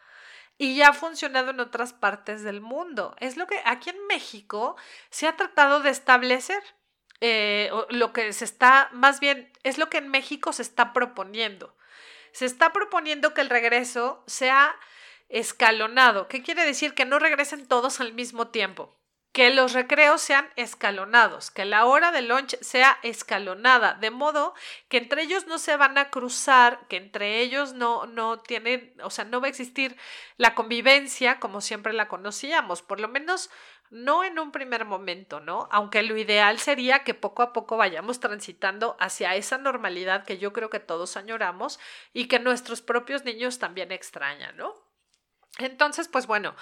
y 0.58 0.76
ya 0.76 0.88
ha 0.88 0.92
funcionado 0.92 1.50
en 1.50 1.60
otras 1.60 1.92
partes 1.92 2.42
del 2.42 2.60
mundo. 2.60 3.14
Es 3.20 3.36
lo 3.36 3.46
que 3.46 3.60
aquí 3.64 3.90
en 3.90 4.06
México 4.06 4.76
se 5.10 5.28
ha 5.28 5.36
tratado 5.36 5.80
de 5.80 5.90
establecer. 5.90 6.62
Eh, 7.20 7.70
lo 7.90 8.12
que 8.12 8.32
se 8.32 8.44
está, 8.44 8.88
más 8.92 9.20
bien, 9.20 9.50
es 9.62 9.78
lo 9.78 9.88
que 9.88 9.98
en 9.98 10.08
México 10.08 10.52
se 10.52 10.62
está 10.62 10.92
proponiendo. 10.92 11.74
Se 12.32 12.44
está 12.44 12.72
proponiendo 12.72 13.32
que 13.32 13.40
el 13.40 13.50
regreso 13.50 14.22
sea 14.26 14.76
escalonado. 15.28 16.28
¿Qué 16.28 16.42
quiere 16.42 16.64
decir? 16.64 16.94
Que 16.94 17.04
no 17.04 17.18
regresen 17.18 17.66
todos 17.66 18.00
al 18.00 18.12
mismo 18.12 18.48
tiempo. 18.48 18.94
Que 19.32 19.50
los 19.50 19.74
recreos 19.74 20.22
sean 20.22 20.50
escalonados, 20.56 21.50
que 21.50 21.66
la 21.66 21.84
hora 21.84 22.10
de 22.10 22.22
lunch 22.22 22.56
sea 22.62 22.98
escalonada, 23.02 23.92
de 23.92 24.10
modo 24.10 24.54
que 24.88 24.96
entre 24.96 25.22
ellos 25.22 25.46
no 25.46 25.58
se 25.58 25.76
van 25.76 25.98
a 25.98 26.08
cruzar, 26.08 26.86
que 26.88 26.96
entre 26.96 27.40
ellos 27.40 27.74
no, 27.74 28.06
no 28.06 28.40
tienen, 28.40 28.94
o 29.02 29.10
sea, 29.10 29.26
no 29.26 29.42
va 29.42 29.48
a 29.48 29.50
existir 29.50 29.94
la 30.38 30.54
convivencia 30.54 31.38
como 31.38 31.60
siempre 31.60 31.92
la 31.92 32.08
conocíamos. 32.08 32.80
Por 32.80 32.98
lo 32.98 33.08
menos 33.08 33.50
no 33.90 34.24
en 34.24 34.38
un 34.38 34.52
primer 34.52 34.84
momento, 34.84 35.40
¿no? 35.40 35.68
Aunque 35.70 36.02
lo 36.02 36.16
ideal 36.16 36.58
sería 36.58 37.04
que 37.04 37.14
poco 37.14 37.42
a 37.42 37.52
poco 37.52 37.76
vayamos 37.76 38.20
transitando 38.20 38.96
hacia 39.00 39.34
esa 39.34 39.58
normalidad 39.58 40.24
que 40.24 40.38
yo 40.38 40.52
creo 40.52 40.70
que 40.70 40.80
todos 40.80 41.16
añoramos 41.16 41.78
y 42.12 42.28
que 42.28 42.38
nuestros 42.38 42.82
propios 42.82 43.24
niños 43.24 43.58
también 43.58 43.92
extrañan, 43.92 44.56
¿no? 44.56 44.74
Entonces, 45.58 46.08
pues 46.08 46.26
bueno, 46.26 46.54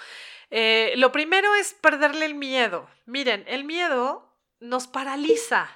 eh, 0.51 0.93
lo 0.97 1.11
primero 1.11 1.53
es 1.55 1.73
perderle 1.73 2.25
el 2.25 2.35
miedo. 2.35 2.89
Miren, 3.05 3.43
el 3.47 3.63
miedo 3.63 4.31
nos 4.59 4.87
paraliza. 4.87 5.69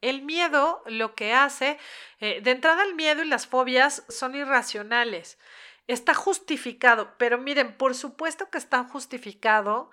El 0.00 0.20
miedo 0.20 0.82
lo 0.84 1.14
que 1.14 1.32
hace, 1.32 1.78
eh, 2.20 2.42
de 2.42 2.50
entrada 2.50 2.84
el 2.84 2.94
miedo 2.94 3.22
y 3.22 3.26
las 3.26 3.46
fobias 3.46 4.04
son 4.10 4.34
irracionales. 4.34 5.38
Está 5.86 6.12
justificado, 6.12 7.14
pero 7.16 7.38
miren, 7.38 7.74
por 7.76 7.94
supuesto 7.94 8.50
que 8.50 8.58
está 8.58 8.84
justificado 8.84 9.90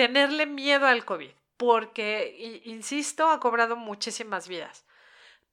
tenerle 0.00 0.46
miedo 0.46 0.86
al 0.86 1.04
COVID, 1.04 1.30
porque, 1.58 2.62
insisto, 2.64 3.28
ha 3.28 3.38
cobrado 3.38 3.76
muchísimas 3.76 4.48
vidas. 4.48 4.86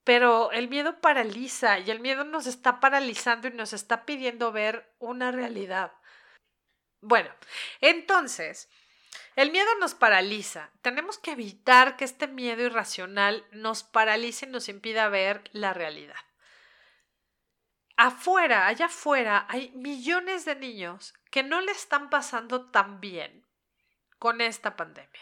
Pero 0.06 0.54
el 0.54 0.70
miedo 0.70 1.02
paraliza 1.02 1.80
y 1.80 1.92
el 1.92 2.00
miedo 2.00 2.24
nos 2.24 2.48
está 2.48 2.80
paralizando 2.80 3.50
y 3.50 3.52
nos 3.52 3.74
está 3.74 4.06
pidiendo 4.06 4.54
ver 4.54 4.90
una 5.00 5.34
realidad. 5.34 5.92
Bueno, 7.02 7.30
entonces, 7.82 8.70
el 9.36 9.52
miedo 9.52 9.68
nos 9.82 9.96
paraliza. 9.96 10.72
Tenemos 10.82 11.18
que 11.18 11.32
evitar 11.32 11.98
que 11.98 12.06
este 12.06 12.28
miedo 12.28 12.64
irracional 12.64 13.46
nos 13.52 13.84
paralice 13.84 14.46
y 14.46 14.50
nos 14.50 14.70
impida 14.70 15.10
ver 15.10 15.44
la 15.52 15.74
realidad. 15.74 16.24
Afuera, 17.98 18.68
allá 18.68 18.86
afuera, 18.86 19.46
hay 19.50 19.72
millones 19.72 20.46
de 20.46 20.56
niños 20.56 21.14
que 21.32 21.44
no 21.44 21.60
le 21.60 21.74
están 21.74 22.10
pasando 22.10 22.72
tan 22.72 23.02
bien 23.02 23.46
con 24.20 24.42
esta 24.42 24.76
pandemia. 24.76 25.22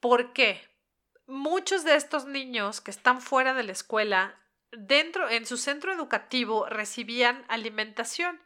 ¿Por 0.00 0.32
qué? 0.32 0.66
Muchos 1.26 1.84
de 1.84 1.94
estos 1.94 2.26
niños 2.26 2.80
que 2.80 2.90
están 2.90 3.20
fuera 3.20 3.54
de 3.54 3.62
la 3.62 3.72
escuela, 3.72 4.36
dentro, 4.72 5.28
en 5.28 5.46
su 5.46 5.56
centro 5.56 5.92
educativo, 5.92 6.66
recibían 6.66 7.44
alimentación. 7.48 8.40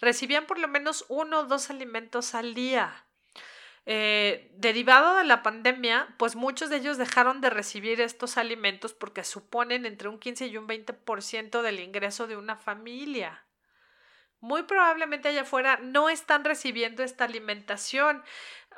Recibían 0.00 0.46
por 0.46 0.58
lo 0.58 0.68
menos 0.68 1.06
uno 1.08 1.40
o 1.40 1.44
dos 1.44 1.70
alimentos 1.70 2.34
al 2.34 2.54
día. 2.54 3.04
Eh, 3.86 4.50
derivado 4.56 5.16
de 5.16 5.24
la 5.24 5.42
pandemia, 5.42 6.14
pues 6.18 6.34
muchos 6.34 6.70
de 6.70 6.76
ellos 6.76 6.98
dejaron 6.98 7.40
de 7.40 7.50
recibir 7.50 8.00
estos 8.00 8.36
alimentos 8.36 8.92
porque 8.92 9.22
suponen 9.22 9.86
entre 9.86 10.08
un 10.08 10.18
15 10.18 10.48
y 10.48 10.56
un 10.56 10.66
20% 10.66 11.62
del 11.62 11.80
ingreso 11.80 12.26
de 12.26 12.36
una 12.36 12.56
familia 12.56 13.46
muy 14.40 14.62
probablemente 14.62 15.28
allá 15.28 15.42
afuera 15.42 15.78
no 15.82 16.08
están 16.08 16.44
recibiendo 16.44 17.02
esta 17.02 17.24
alimentación. 17.24 18.22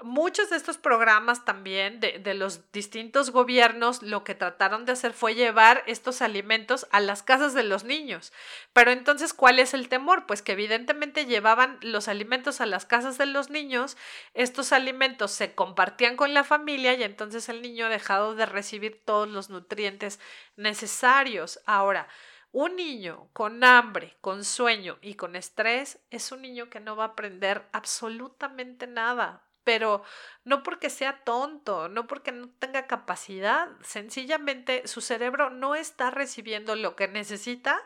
Muchos 0.02 0.50
de 0.50 0.56
estos 0.56 0.78
programas 0.78 1.44
también 1.44 2.00
de, 2.00 2.18
de, 2.18 2.34
los 2.34 2.70
distintos 2.72 3.30
gobiernos 3.30 4.02
lo 4.02 4.24
que 4.24 4.34
trataron 4.34 4.84
de 4.84 4.92
hacer 4.92 5.12
fue 5.12 5.34
llevar 5.34 5.82
estos 5.86 6.22
alimentos 6.22 6.86
a 6.90 7.00
las 7.00 7.22
casas 7.22 7.54
de 7.54 7.64
los 7.64 7.84
niños. 7.84 8.32
Pero 8.72 8.90
entonces, 8.90 9.34
¿cuál 9.34 9.58
es 9.58 9.74
el 9.74 9.88
temor? 9.88 10.26
Pues 10.26 10.42
que 10.42 10.52
evidentemente 10.52 11.26
llevaban 11.26 11.78
los 11.82 12.08
alimentos 12.08 12.60
a 12.60 12.66
las 12.66 12.86
casas 12.86 13.18
de 13.18 13.26
los 13.26 13.50
niños, 13.50 13.96
estos 14.34 14.72
alimentos 14.72 15.32
se 15.32 15.54
compartían 15.54 16.16
con 16.16 16.34
la 16.34 16.44
familia 16.44 16.94
y 16.94 17.02
entonces 17.02 17.48
el 17.48 17.62
niño 17.62 17.86
ha 17.86 17.90
dejado 17.90 18.34
de 18.34 18.46
recibir 18.46 19.02
todos 19.04 19.28
los 19.28 19.50
nutrientes 19.50 20.20
necesarios. 20.56 21.60
Ahora, 21.66 22.08
un 22.52 22.76
niño 22.76 23.28
con 23.34 23.62
hambre, 23.62 24.16
con 24.20 24.42
sueño 24.42 24.98
y 25.02 25.14
con 25.14 25.36
estrés 25.36 26.00
es 26.10 26.32
un 26.32 26.42
niño 26.42 26.70
que 26.70 26.80
no 26.80 26.96
va 26.96 27.04
a 27.04 27.08
aprender 27.08 27.68
absolutamente 27.72 28.86
nada, 28.86 29.47
pero 29.68 30.02
no 30.44 30.62
porque 30.62 30.88
sea 30.88 31.24
tonto, 31.24 31.90
no 31.90 32.06
porque 32.06 32.32
no 32.32 32.48
tenga 32.48 32.86
capacidad, 32.86 33.68
sencillamente 33.82 34.88
su 34.88 35.02
cerebro 35.02 35.50
no 35.50 35.74
está 35.74 36.10
recibiendo 36.10 36.74
lo 36.74 36.96
que 36.96 37.06
necesita 37.06 37.78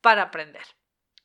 para 0.00 0.22
aprender. 0.22 0.62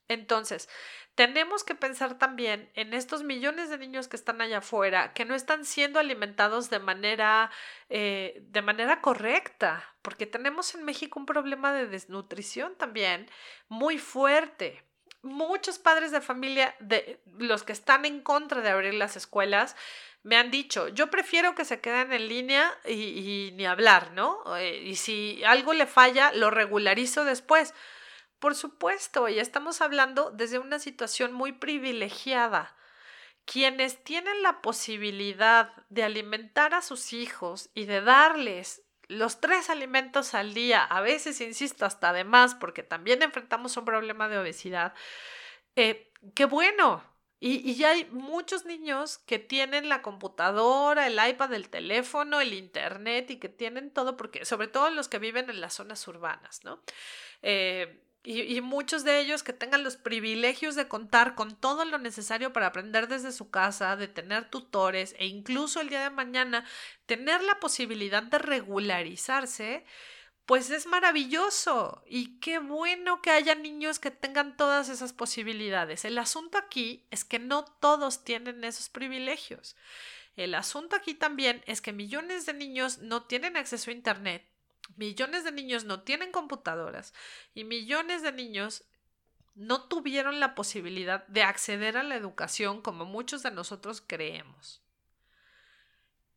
Entonces, 0.07 0.69
tenemos 1.13 1.63
que 1.63 1.75
pensar 1.75 2.17
también 2.17 2.71
en 2.73 2.95
estos 2.95 3.21
millones 3.21 3.69
de 3.69 3.77
niños 3.77 4.07
que 4.07 4.15
están 4.15 4.41
allá 4.41 4.57
afuera, 4.57 5.13
que 5.13 5.23
no 5.23 5.35
están 5.35 5.65
siendo 5.65 5.99
alimentados 5.99 6.71
de 6.71 6.79
manera, 6.79 7.51
eh, 7.89 8.39
de 8.41 8.63
manera 8.63 9.01
correcta, 9.01 9.85
porque 10.01 10.25
tenemos 10.25 10.73
en 10.73 10.83
México 10.83 11.19
un 11.19 11.27
problema 11.27 11.73
de 11.73 11.85
desnutrición 11.85 12.75
también 12.75 13.29
muy 13.69 13.99
fuerte. 13.99 14.83
Muchos 15.23 15.77
padres 15.77 16.11
de 16.11 16.21
familia, 16.21 16.75
de 16.79 17.21
los 17.37 17.63
que 17.63 17.73
están 17.73 18.05
en 18.05 18.21
contra 18.21 18.61
de 18.61 18.69
abrir 18.69 18.95
las 18.95 19.15
escuelas, 19.15 19.75
me 20.23 20.37
han 20.37 20.51
dicho, 20.51 20.87
yo 20.89 21.09
prefiero 21.09 21.55
que 21.55 21.65
se 21.65 21.79
queden 21.79 22.13
en 22.13 22.27
línea 22.27 22.71
y, 22.85 23.51
ni 23.55 23.65
hablar, 23.65 24.11
¿no? 24.13 24.43
Eh, 24.57 24.83
y 24.83 24.95
si 24.95 25.43
algo 25.43 25.73
le 25.73 25.87
falla, 25.87 26.31
lo 26.33 26.51
regularizo 26.51 27.25
después. 27.25 27.73
Por 28.39 28.55
supuesto, 28.55 29.29
y 29.29 29.39
estamos 29.39 29.81
hablando 29.81 30.31
desde 30.31 30.59
una 30.59 30.79
situación 30.79 31.33
muy 31.33 31.51
privilegiada. 31.51 32.75
Quienes 33.45 34.03
tienen 34.03 34.43
la 34.43 34.61
posibilidad 34.61 35.73
de 35.89 36.03
alimentar 36.03 36.73
a 36.73 36.81
sus 36.81 37.13
hijos 37.13 37.69
y 37.73 37.85
de 37.85 38.01
darles 38.01 38.83
los 39.11 39.41
tres 39.41 39.69
alimentos 39.69 40.33
al 40.33 40.53
día, 40.53 40.83
a 40.83 41.01
veces, 41.01 41.41
insisto, 41.41 41.85
hasta 41.85 42.09
además, 42.09 42.55
porque 42.55 42.81
también 42.81 43.21
enfrentamos 43.21 43.75
un 43.75 43.83
problema 43.83 44.29
de 44.29 44.37
obesidad, 44.37 44.93
eh, 45.75 46.11
qué 46.33 46.45
bueno. 46.45 47.03
Y, 47.39 47.69
y, 47.69 47.75
ya 47.75 47.89
hay 47.89 48.05
muchos 48.11 48.65
niños 48.65 49.17
que 49.17 49.39
tienen 49.39 49.89
la 49.89 50.03
computadora, 50.03 51.07
el 51.07 51.19
iPad, 51.29 51.53
el 51.53 51.69
teléfono, 51.69 52.39
el 52.39 52.53
internet 52.53 53.31
y 53.31 53.39
que 53.39 53.49
tienen 53.49 53.91
todo, 53.91 54.15
porque 54.15 54.45
sobre 54.45 54.67
todo 54.67 54.91
los 54.91 55.09
que 55.09 55.17
viven 55.17 55.49
en 55.49 55.59
las 55.59 55.73
zonas 55.73 56.07
urbanas, 56.07 56.63
¿no? 56.63 56.83
Eh, 57.41 58.03
y, 58.23 58.61
muchos 58.61 59.03
de 59.03 59.19
ellos 59.19 59.41
que 59.41 59.53
tengan 59.53 59.83
los 59.83 59.97
privilegios 59.97 60.75
de 60.75 60.87
contar 60.87 61.33
con 61.33 61.55
todo 61.55 61.85
lo 61.85 61.97
necesario 61.97 62.53
para 62.53 62.67
aprender 62.67 63.07
desde 63.07 63.31
su 63.31 63.49
casa, 63.49 63.95
de 63.95 64.07
tener 64.07 64.49
tutores 64.49 65.15
e 65.17 65.25
incluso 65.25 65.81
el 65.81 65.89
día 65.89 66.03
de 66.03 66.11
mañana 66.11 66.63
tener 67.07 67.41
la 67.41 67.59
posibilidad 67.59 68.21
de 68.21 68.37
regularizarse, 68.37 69.85
pues 70.45 70.69
es 70.69 70.85
maravilloso 70.85 72.03
y 72.05 72.39
qué 72.39 72.59
bueno 72.59 73.21
que 73.23 73.31
haya 73.31 73.55
niños 73.55 73.97
que 73.97 74.11
tengan 74.11 74.55
todas 74.55 74.89
esas 74.89 75.13
posibilidades. 75.13 76.05
El 76.05 76.19
asunto 76.19 76.59
aquí 76.59 77.07
es 77.09 77.25
que 77.25 77.39
no 77.39 77.65
todos 77.65 78.23
tienen 78.23 78.63
esos 78.63 78.89
privilegios. 78.89 79.75
El 80.35 80.53
asunto 80.53 80.95
aquí 80.95 81.15
también 81.15 81.63
es 81.65 81.81
que 81.81 81.91
millones 81.91 82.45
de 82.45 82.53
niños 82.53 82.99
no 82.99 83.23
tienen 83.23 83.57
acceso 83.57 83.89
a 83.89 83.93
Internet 83.93 84.50
Millones 84.95 85.43
de 85.43 85.51
niños 85.51 85.85
no 85.85 86.01
tienen 86.01 86.31
computadoras 86.31 87.13
y 87.53 87.63
millones 87.63 88.21
de 88.21 88.31
niños 88.31 88.83
no 89.55 89.83
tuvieron 89.83 90.39
la 90.39 90.55
posibilidad 90.55 91.25
de 91.27 91.43
acceder 91.43 91.97
a 91.97 92.03
la 92.03 92.15
educación 92.15 92.81
como 92.81 93.05
muchos 93.05 93.43
de 93.43 93.51
nosotros 93.51 94.03
creemos. 94.05 94.81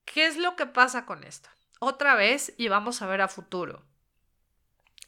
¿Qué 0.05 0.27
es 0.27 0.37
lo 0.37 0.57
que 0.57 0.67
pasa 0.67 1.07
con 1.07 1.25
esto? 1.25 1.49
Otra 1.79 2.15
vez 2.15 2.55
y 2.57 2.69
vamos 2.69 3.03
a 3.03 3.07
ver 3.07 3.21
a 3.21 3.29
futuro. 3.29 3.85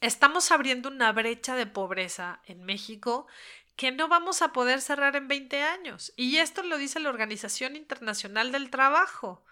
Estamos 0.01 0.51
abriendo 0.51 0.89
una 0.89 1.11
brecha 1.11 1.55
de 1.55 1.65
pobreza 1.65 2.41
en 2.45 2.63
México 2.63 3.27
que 3.75 3.91
no 3.91 4.07
vamos 4.07 4.41
a 4.41 4.53
poder 4.53 4.81
cerrar 4.81 5.15
en 5.15 5.27
20 5.27 5.61
años. 5.61 6.13
Y 6.15 6.37
esto 6.37 6.63
lo 6.63 6.77
dice 6.77 6.99
la 6.99 7.09
Organización 7.09 7.75
Internacional 7.75 8.51
del 8.51 8.69
Trabajo 8.69 9.43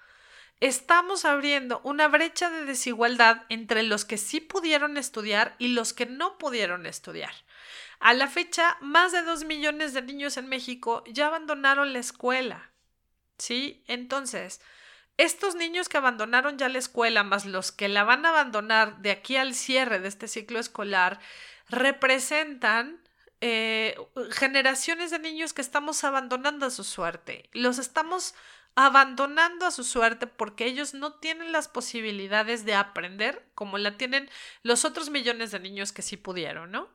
estamos 0.60 1.26
abriendo 1.26 1.82
una 1.84 2.08
brecha 2.08 2.50
de 2.50 2.66
desigualdad 2.66 3.44
entre 3.50 3.84
los 3.84 4.06
que 4.06 4.18
sí 4.18 4.40
pudieron 4.40 4.98
estudiar 4.98 5.56
y 5.60 5.70
los 5.70 5.94
que 5.94 6.06
no 6.06 6.38
pudieron 6.38 6.86
estudiar. 6.86 7.34
A 8.00 8.14
la 8.14 8.28
fecha, 8.28 8.78
más 8.82 9.12
de 9.12 9.24
dos 9.24 9.46
millones 9.46 9.94
de 9.94 10.02
niños 10.02 10.38
en 10.38 10.48
México 10.48 11.04
ya 11.08 11.28
abandonaron 11.28 11.94
la 11.94 12.00
escuela. 12.00 12.72
¿Sí? 13.38 13.84
Entonces, 13.88 14.62
estos 15.18 15.56
niños 15.56 15.90
que 15.90 15.98
abandonaron 15.98 16.58
ya 16.58 16.70
la 16.70 16.80
escuela, 16.80 17.24
más 17.24 17.46
los 17.46 17.72
que 17.72 17.88
la 17.88 18.04
van 18.04 18.26
a 18.26 18.30
abandonar 18.30 18.98
de 19.00 19.12
aquí 19.12 19.38
al 19.38 19.56
cierre 19.56 20.00
de 20.00 20.08
este 20.08 20.28
ciclo 20.28 20.60
escolar, 20.60 21.20
representan 21.70 23.02
eh, 23.42 23.96
generaciones 24.32 25.12
de 25.12 25.20
niños 25.20 25.54
que 25.54 25.62
estamos 25.62 26.04
abandonando 26.04 26.66
a 26.66 26.72
su 26.72 26.84
suerte. 26.84 27.50
Los 27.54 27.80
estamos 27.80 28.36
abandonando 28.76 29.66
a 29.66 29.72
su 29.72 29.84
suerte 29.84 30.28
porque 30.28 30.66
ellos 30.66 30.94
no 30.94 31.14
tienen 31.14 31.52
las 31.54 31.70
posibilidades 31.70 32.66
de 32.66 32.76
aprender 32.76 33.50
como 33.56 33.78
la 33.78 33.98
tienen 33.98 34.30
los 34.64 34.84
otros 34.84 35.10
millones 35.10 35.52
de 35.52 35.60
niños 35.60 35.94
que 35.94 36.02
sí 36.02 36.18
pudieron, 36.18 36.72
¿no? 36.72 36.90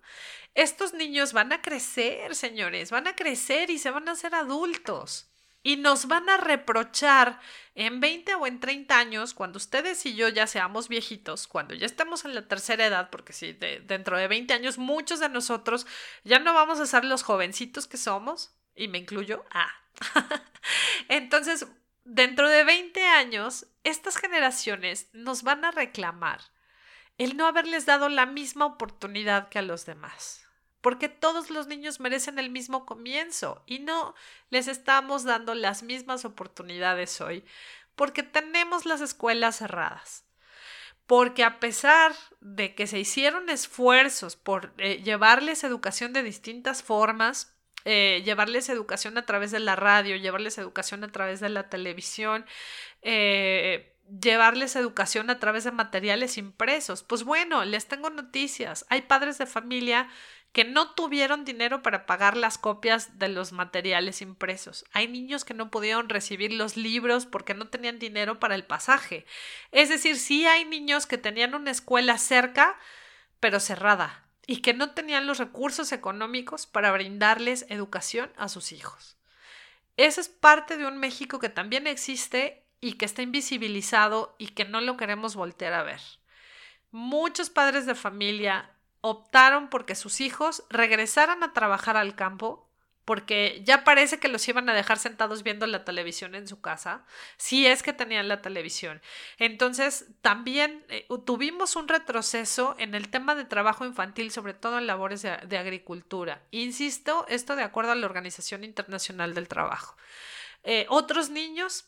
Estos 0.54 0.92
niños 0.92 1.32
van 1.32 1.52
a 1.52 1.62
crecer, 1.62 2.34
señores, 2.34 2.90
van 2.90 3.06
a 3.06 3.16
crecer 3.16 3.70
y 3.70 3.78
se 3.78 3.90
van 3.90 4.08
a 4.08 4.12
hacer 4.12 4.34
adultos. 4.34 5.26
Y 5.62 5.76
nos 5.76 6.06
van 6.08 6.28
a 6.30 6.38
reprochar 6.38 7.38
en 7.74 8.00
20 8.00 8.34
o 8.34 8.46
en 8.46 8.60
30 8.60 8.98
años, 8.98 9.34
cuando 9.34 9.58
ustedes 9.58 10.06
y 10.06 10.14
yo 10.14 10.28
ya 10.28 10.46
seamos 10.46 10.88
viejitos, 10.88 11.46
cuando 11.46 11.74
ya 11.74 11.84
estemos 11.84 12.24
en 12.24 12.34
la 12.34 12.48
tercera 12.48 12.86
edad, 12.86 13.10
porque 13.10 13.34
si 13.34 13.52
dentro 13.52 14.16
de 14.16 14.26
20 14.26 14.54
años 14.54 14.78
muchos 14.78 15.20
de 15.20 15.28
nosotros 15.28 15.86
ya 16.24 16.38
no 16.38 16.54
vamos 16.54 16.80
a 16.80 16.86
ser 16.86 17.04
los 17.04 17.22
jovencitos 17.22 17.86
que 17.86 17.98
somos, 17.98 18.54
y 18.80 18.88
me 18.88 18.98
incluyo, 18.98 19.44
ah, 19.52 19.72
Entonces, 21.08 21.66
dentro 22.04 22.48
de 22.48 22.64
20 22.64 23.04
años, 23.06 23.66
estas 23.84 24.16
generaciones 24.16 25.08
nos 25.12 25.42
van 25.42 25.64
a 25.64 25.70
reclamar 25.70 26.40
el 27.18 27.36
no 27.36 27.46
haberles 27.46 27.84
dado 27.86 28.08
la 28.08 28.26
misma 28.26 28.64
oportunidad 28.66 29.48
que 29.48 29.58
a 29.58 29.62
los 29.62 29.84
demás. 29.84 30.46
Porque 30.80 31.10
todos 31.10 31.50
los 31.50 31.66
niños 31.66 32.00
merecen 32.00 32.38
el 32.38 32.48
mismo 32.48 32.86
comienzo 32.86 33.62
y 33.66 33.80
no 33.80 34.14
les 34.48 34.66
estamos 34.66 35.24
dando 35.24 35.54
las 35.54 35.82
mismas 35.82 36.24
oportunidades 36.24 37.20
hoy 37.20 37.44
porque 37.96 38.22
tenemos 38.22 38.86
las 38.86 39.02
escuelas 39.02 39.56
cerradas. 39.56 40.24
Porque 41.06 41.44
a 41.44 41.60
pesar 41.60 42.14
de 42.40 42.74
que 42.74 42.86
se 42.86 42.98
hicieron 42.98 43.50
esfuerzos 43.50 44.36
por 44.36 44.72
eh, 44.78 45.02
llevarles 45.02 45.64
educación 45.64 46.14
de 46.14 46.22
distintas 46.22 46.82
formas, 46.82 47.54
eh, 47.84 48.22
llevarles 48.24 48.68
educación 48.68 49.18
a 49.18 49.26
través 49.26 49.50
de 49.50 49.60
la 49.60 49.76
radio, 49.76 50.16
llevarles 50.16 50.58
educación 50.58 51.04
a 51.04 51.12
través 51.12 51.40
de 51.40 51.48
la 51.48 51.68
televisión, 51.68 52.46
eh, 53.02 53.94
llevarles 54.20 54.76
educación 54.76 55.30
a 55.30 55.38
través 55.38 55.64
de 55.64 55.72
materiales 55.72 56.36
impresos. 56.38 57.02
Pues 57.02 57.24
bueno, 57.24 57.64
les 57.64 57.86
tengo 57.86 58.10
noticias. 58.10 58.84
Hay 58.88 59.02
padres 59.02 59.38
de 59.38 59.46
familia 59.46 60.08
que 60.52 60.64
no 60.64 60.94
tuvieron 60.94 61.44
dinero 61.44 61.82
para 61.82 62.06
pagar 62.06 62.36
las 62.36 62.58
copias 62.58 63.18
de 63.18 63.28
los 63.28 63.52
materiales 63.52 64.20
impresos. 64.20 64.84
Hay 64.92 65.06
niños 65.06 65.44
que 65.44 65.54
no 65.54 65.70
pudieron 65.70 66.08
recibir 66.08 66.52
los 66.52 66.76
libros 66.76 67.24
porque 67.24 67.54
no 67.54 67.68
tenían 67.68 68.00
dinero 68.00 68.40
para 68.40 68.56
el 68.56 68.64
pasaje. 68.64 69.26
Es 69.70 69.88
decir, 69.88 70.16
sí 70.18 70.46
hay 70.46 70.64
niños 70.64 71.06
que 71.06 71.18
tenían 71.18 71.54
una 71.54 71.70
escuela 71.70 72.18
cerca, 72.18 72.76
pero 73.38 73.60
cerrada 73.60 74.24
y 74.50 74.62
que 74.62 74.74
no 74.74 74.90
tenían 74.90 75.28
los 75.28 75.38
recursos 75.38 75.92
económicos 75.92 76.66
para 76.66 76.90
brindarles 76.90 77.66
educación 77.68 78.32
a 78.36 78.48
sus 78.48 78.72
hijos. 78.72 79.16
Esa 79.96 80.20
es 80.20 80.28
parte 80.28 80.76
de 80.76 80.88
un 80.88 80.98
México 80.98 81.38
que 81.38 81.50
también 81.50 81.86
existe 81.86 82.66
y 82.80 82.94
que 82.94 83.04
está 83.04 83.22
invisibilizado 83.22 84.34
y 84.38 84.48
que 84.48 84.64
no 84.64 84.80
lo 84.80 84.96
queremos 84.96 85.36
voltear 85.36 85.72
a 85.72 85.84
ver. 85.84 86.00
Muchos 86.90 87.48
padres 87.48 87.86
de 87.86 87.94
familia 87.94 88.72
optaron 89.02 89.70
porque 89.70 89.94
sus 89.94 90.20
hijos 90.20 90.64
regresaran 90.68 91.44
a 91.44 91.52
trabajar 91.52 91.96
al 91.96 92.16
campo 92.16 92.68
porque 93.10 93.60
ya 93.64 93.82
parece 93.82 94.20
que 94.20 94.28
los 94.28 94.46
iban 94.46 94.68
a 94.68 94.72
dejar 94.72 94.96
sentados 94.96 95.42
viendo 95.42 95.66
la 95.66 95.84
televisión 95.84 96.36
en 96.36 96.46
su 96.46 96.60
casa, 96.60 97.04
si 97.38 97.66
es 97.66 97.82
que 97.82 97.92
tenían 97.92 98.28
la 98.28 98.40
televisión. 98.40 99.02
Entonces, 99.36 100.06
también 100.22 100.84
eh, 100.88 101.08
tuvimos 101.26 101.74
un 101.74 101.88
retroceso 101.88 102.76
en 102.78 102.94
el 102.94 103.10
tema 103.10 103.34
de 103.34 103.44
trabajo 103.44 103.84
infantil, 103.84 104.30
sobre 104.30 104.54
todo 104.54 104.78
en 104.78 104.86
labores 104.86 105.22
de, 105.22 105.58
agricultura. 105.58 106.44
Insisto, 106.52 107.26
esto 107.28 107.56
de 107.56 107.64
acuerdo 107.64 107.90
a 107.90 107.96
la 107.96 108.06
Organización 108.06 108.62
Internacional 108.62 109.34
del 109.34 109.48
Trabajo. 109.48 109.96
Eh, 110.62 110.86
otros 110.88 111.30
niños 111.30 111.86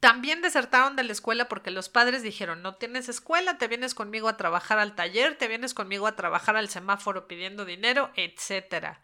también 0.00 0.42
desertaron 0.42 0.96
de 0.96 1.04
la 1.04 1.12
escuela 1.12 1.46
porque 1.48 1.70
los 1.70 1.88
padres 1.88 2.24
dijeron, 2.24 2.62
no 2.62 2.74
tienes 2.74 3.08
escuela, 3.08 3.58
te 3.58 3.68
vienes 3.68 3.94
conmigo 3.94 4.28
a 4.28 4.36
trabajar 4.36 4.80
al 4.80 4.96
taller, 4.96 5.38
te 5.38 5.46
vienes 5.46 5.72
conmigo 5.72 6.08
a 6.08 6.16
trabajar 6.16 6.56
al 6.56 6.68
semáforo 6.68 7.28
pidiendo 7.28 7.64
dinero, 7.64 8.10
etcétera. 8.16 9.02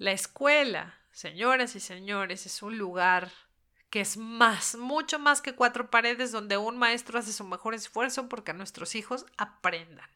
La 0.00 0.12
escuela, 0.12 0.94
señoras 1.12 1.76
y 1.76 1.80
señores, 1.80 2.46
es 2.46 2.62
un 2.62 2.78
lugar 2.78 3.30
que 3.90 4.00
es 4.00 4.16
más, 4.16 4.74
mucho 4.76 5.18
más 5.18 5.42
que 5.42 5.54
cuatro 5.54 5.90
paredes 5.90 6.32
donde 6.32 6.56
un 6.56 6.78
maestro 6.78 7.18
hace 7.18 7.34
su 7.34 7.44
mejor 7.44 7.74
esfuerzo 7.74 8.26
porque 8.26 8.54
nuestros 8.54 8.94
hijos 8.94 9.26
aprendan. 9.36 10.08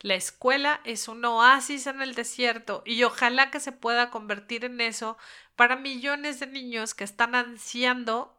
La 0.00 0.14
escuela 0.14 0.82
es 0.84 1.08
un 1.08 1.24
oasis 1.24 1.86
en 1.86 2.02
el 2.02 2.14
desierto 2.14 2.82
y 2.84 3.02
ojalá 3.02 3.50
que 3.50 3.60
se 3.60 3.72
pueda 3.72 4.10
convertir 4.10 4.66
en 4.66 4.78
eso 4.82 5.16
para 5.56 5.74
millones 5.74 6.38
de 6.38 6.46
niños 6.46 6.92
que 6.92 7.04
están 7.04 7.34
ansiando 7.34 8.36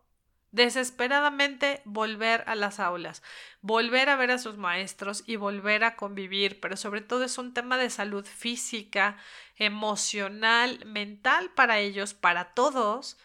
desesperadamente 0.56 1.82
volver 1.84 2.46
a 2.48 2.56
las 2.56 2.80
aulas, 2.80 3.22
volver 3.62 4.10
a 4.10 4.16
ver 4.16 4.32
a 4.32 4.38
sus 4.38 4.56
maestros 4.56 5.24
y 5.28 5.36
volver 5.36 5.84
a 5.84 5.98
convivir, 5.98 6.62
pero 6.62 6.78
sobre 6.78 7.02
todo 7.02 7.26
es 7.26 7.38
un 7.38 7.54
tema 7.54 7.78
de 7.78 7.90
salud 7.90 8.26
física, 8.26 9.18
emocional, 9.58 10.84
mental 10.86 11.52
para 11.52 11.80
ellos, 11.80 12.14
para 12.14 12.54
todos, 12.54 13.18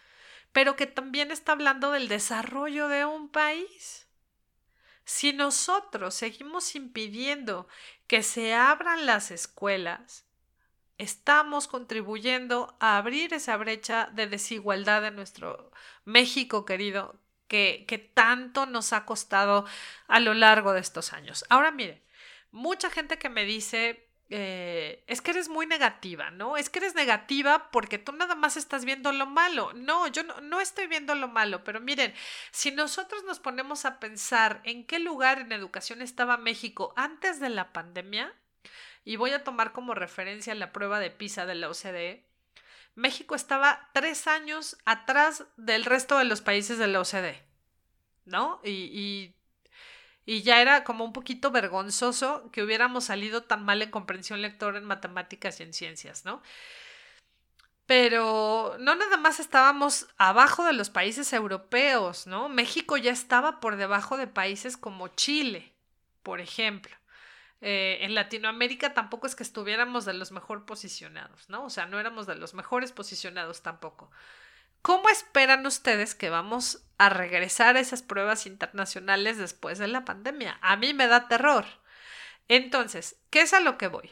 pero 0.51 0.75
que 0.75 0.87
también 0.87 1.31
está 1.31 1.53
hablando 1.53 1.93
del 1.93 2.09
desarrollo 2.09 2.89
de 2.89 3.05
un 3.05 3.29
país. 3.29 4.09
Si 5.05 5.33
nosotros 5.33 6.15
seguimos 6.15 6.75
impidiendo 6.75 7.69
que 8.09 8.25
se 8.25 8.55
abran 8.55 9.07
las 9.07 9.31
escuelas, 9.31 10.25
estamos 11.01 11.67
contribuyendo 11.67 12.77
a 12.81 12.97
abrir 12.97 13.35
esa 13.35 13.57
brecha 13.57 14.11
de 14.13 14.27
desigualdad 14.27 15.05
en 15.07 15.17
nuestro 15.17 15.71
México 16.05 16.65
querido 16.65 17.17
que, 17.49 17.85
que 17.89 17.99
tanto 17.99 18.67
nos 18.67 18.93
ha 18.93 19.05
costado 19.05 19.65
a 20.07 20.21
lo 20.21 20.35
largo 20.35 20.73
de 20.73 20.81
estos 20.81 21.13
años. 21.13 21.45
Ahora 21.49 21.71
mire, 21.71 22.03
mucha 22.53 22.91
gente 22.91 23.19
que 23.19 23.29
me 23.29 23.45
dice, 23.45 24.11
eh, 24.29 25.03
es 25.09 25.21
que 25.21 25.33
eres 25.33 25.49
muy 25.49 25.67
negativa, 25.67 26.31
¿no? 26.31 26.57
Es 26.57 26.71
que 26.71 26.79
eres 26.79 26.95
negativa 26.95 27.71
porque 27.73 27.99
tú 27.99 28.13
nada 28.13 28.37
más 28.37 28.57
estás 28.57 28.85
viendo 28.85 29.11
lo 29.11 29.27
malo. 29.27 29.73
No, 29.75 30.07
yo 30.07 30.23
no, 30.23 30.61
estoy 30.61 30.87
viendo 30.87 31.17
lo 31.17 31.27
malo, 31.27 31.65
pero 31.65 31.81
miren, 31.81 32.15
si 32.53 32.71
nosotros 32.71 33.25
nos 33.25 33.41
ponemos 33.41 33.85
a 33.85 33.99
pensar 33.99 34.61
en 34.65 34.87
qué 34.87 35.01
lugar 35.01 35.41
en 35.41 35.51
educación 35.51 36.01
estaba 36.01 36.37
México 36.37 36.93
antes 36.97 37.41
de 37.41 37.49
la 37.49 37.73
pandemia, 37.73 38.33
y 39.11 39.17
voy 39.17 39.33
a 39.33 39.43
tomar 39.43 39.73
como 39.73 39.93
referencia 39.93 40.55
la 40.55 40.71
prueba 40.71 41.01
de 41.01 41.11
PISA 41.11 41.45
de 41.45 41.57
la 41.57 41.69
OCDE, 41.69 42.25
México 42.95 43.35
estaba 43.35 43.91
tres 43.93 44.29
años 44.29 44.77
atrás 44.85 45.47
del 45.57 45.85
resto 45.85 46.17
de 46.17 46.27
los 46.27 46.43
países 46.43 46.79
de 46.79 46.87
la 46.87 47.01
OCDE, 47.01 47.43
¿no? 48.25 48.61
Y, 48.63 49.35
y, 50.27 50.43
ya 50.43 50.63
era 50.63 50.85
como 50.85 51.05
un 51.05 51.13
poquito 51.13 51.51
vergonzoso 51.51 52.53
que 52.53 52.63
hubiéramos 52.63 53.07
salido 53.07 53.43
tan 53.43 53.65
mal 53.65 53.83
en 53.83 53.91
comprensión 53.91 54.43
lectora 54.43 54.79
en 54.79 54.85
matemáticas 54.85 55.59
y 55.59 55.65
en 55.65 55.75
ciencias, 55.75 56.25
¿no? 56.25 56.41
Pero 57.87 58.77
no 58.79 58.95
nada 58.95 59.17
más 59.17 59.41
estábamos 59.41 60.07
abajo 60.19 60.63
de 60.63 60.73
los 60.73 60.89
países 60.89 61.33
europeos, 61.33 62.29
¿no? 62.29 62.49
México 62.49 62.97
ya 62.97 63.11
estaba 63.11 63.59
por 63.59 63.75
debajo 63.75 64.17
de 64.17 64.29
países 64.29 64.77
como 64.77 65.09
Chile, 65.09 65.73
por 66.23 66.39
ejemplo. 66.39 67.00
Eh, 67.61 67.99
en 68.03 68.15
Latinoamérica 68.15 68.95
tampoco 68.95 69.27
es 69.27 69.35
que 69.35 69.43
estuviéramos 69.43 70.05
de 70.05 70.15
los 70.15 70.33
mejor 70.33 70.65
posicionados, 70.65 71.49
¿no? 71.51 71.65
O 71.65 71.71
sea, 71.71 71.87
no 71.87 72.01
éramos 72.01 72.27
de 72.27 72.37
los 72.37 72.55
mejores 72.55 72.93
posicionados 72.93 73.63
tampoco. 73.63 74.11
¿Cómo 74.83 75.11
esperan 75.11 75.67
ustedes 75.67 76.15
que 76.15 76.31
vamos 76.31 76.83
a 76.97 77.11
regresar 77.11 77.77
a 77.77 77.81
esas 77.81 78.03
pruebas 78.03 78.47
internacionales 78.47 79.37
después 79.37 79.79
de 79.79 79.89
la 79.89 80.07
pandemia? 80.07 80.59
A 80.63 80.77
mí 80.77 80.95
me 80.95 81.07
da 81.07 81.29
terror. 81.29 81.67
Entonces, 82.49 83.17
¿qué 83.29 83.43
es 83.43 83.53
a 83.53 83.61
lo 83.61 83.77
que 83.77 83.89
voy? 83.89 84.11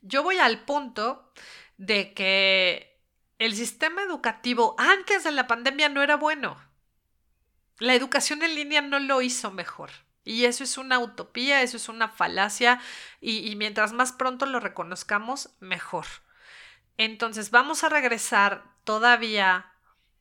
Yo 0.00 0.22
voy 0.22 0.38
al 0.38 0.64
punto 0.64 1.30
de 1.76 2.14
que 2.14 2.98
el 3.38 3.54
sistema 3.54 4.02
educativo 4.02 4.74
antes 4.78 5.24
de 5.24 5.30
la 5.30 5.46
pandemia 5.46 5.90
no 5.90 6.02
era 6.02 6.16
bueno. 6.16 6.58
La 7.78 7.94
educación 7.94 8.42
en 8.42 8.54
línea 8.54 8.80
no 8.80 8.98
lo 8.98 9.20
hizo 9.20 9.50
mejor. 9.50 9.90
Y 10.24 10.44
eso 10.44 10.64
es 10.64 10.78
una 10.78 10.98
utopía, 10.98 11.62
eso 11.62 11.76
es 11.76 11.88
una 11.88 12.08
falacia 12.08 12.80
y, 13.20 13.54
mientras 13.56 13.92
más 13.92 14.12
pronto 14.12 14.46
lo 14.46 14.60
reconozcamos, 14.60 15.50
mejor. 15.60 16.06
Entonces 16.96 17.50
vamos 17.50 17.84
a 17.84 17.88
regresar 17.88 18.64
todavía 18.84 19.69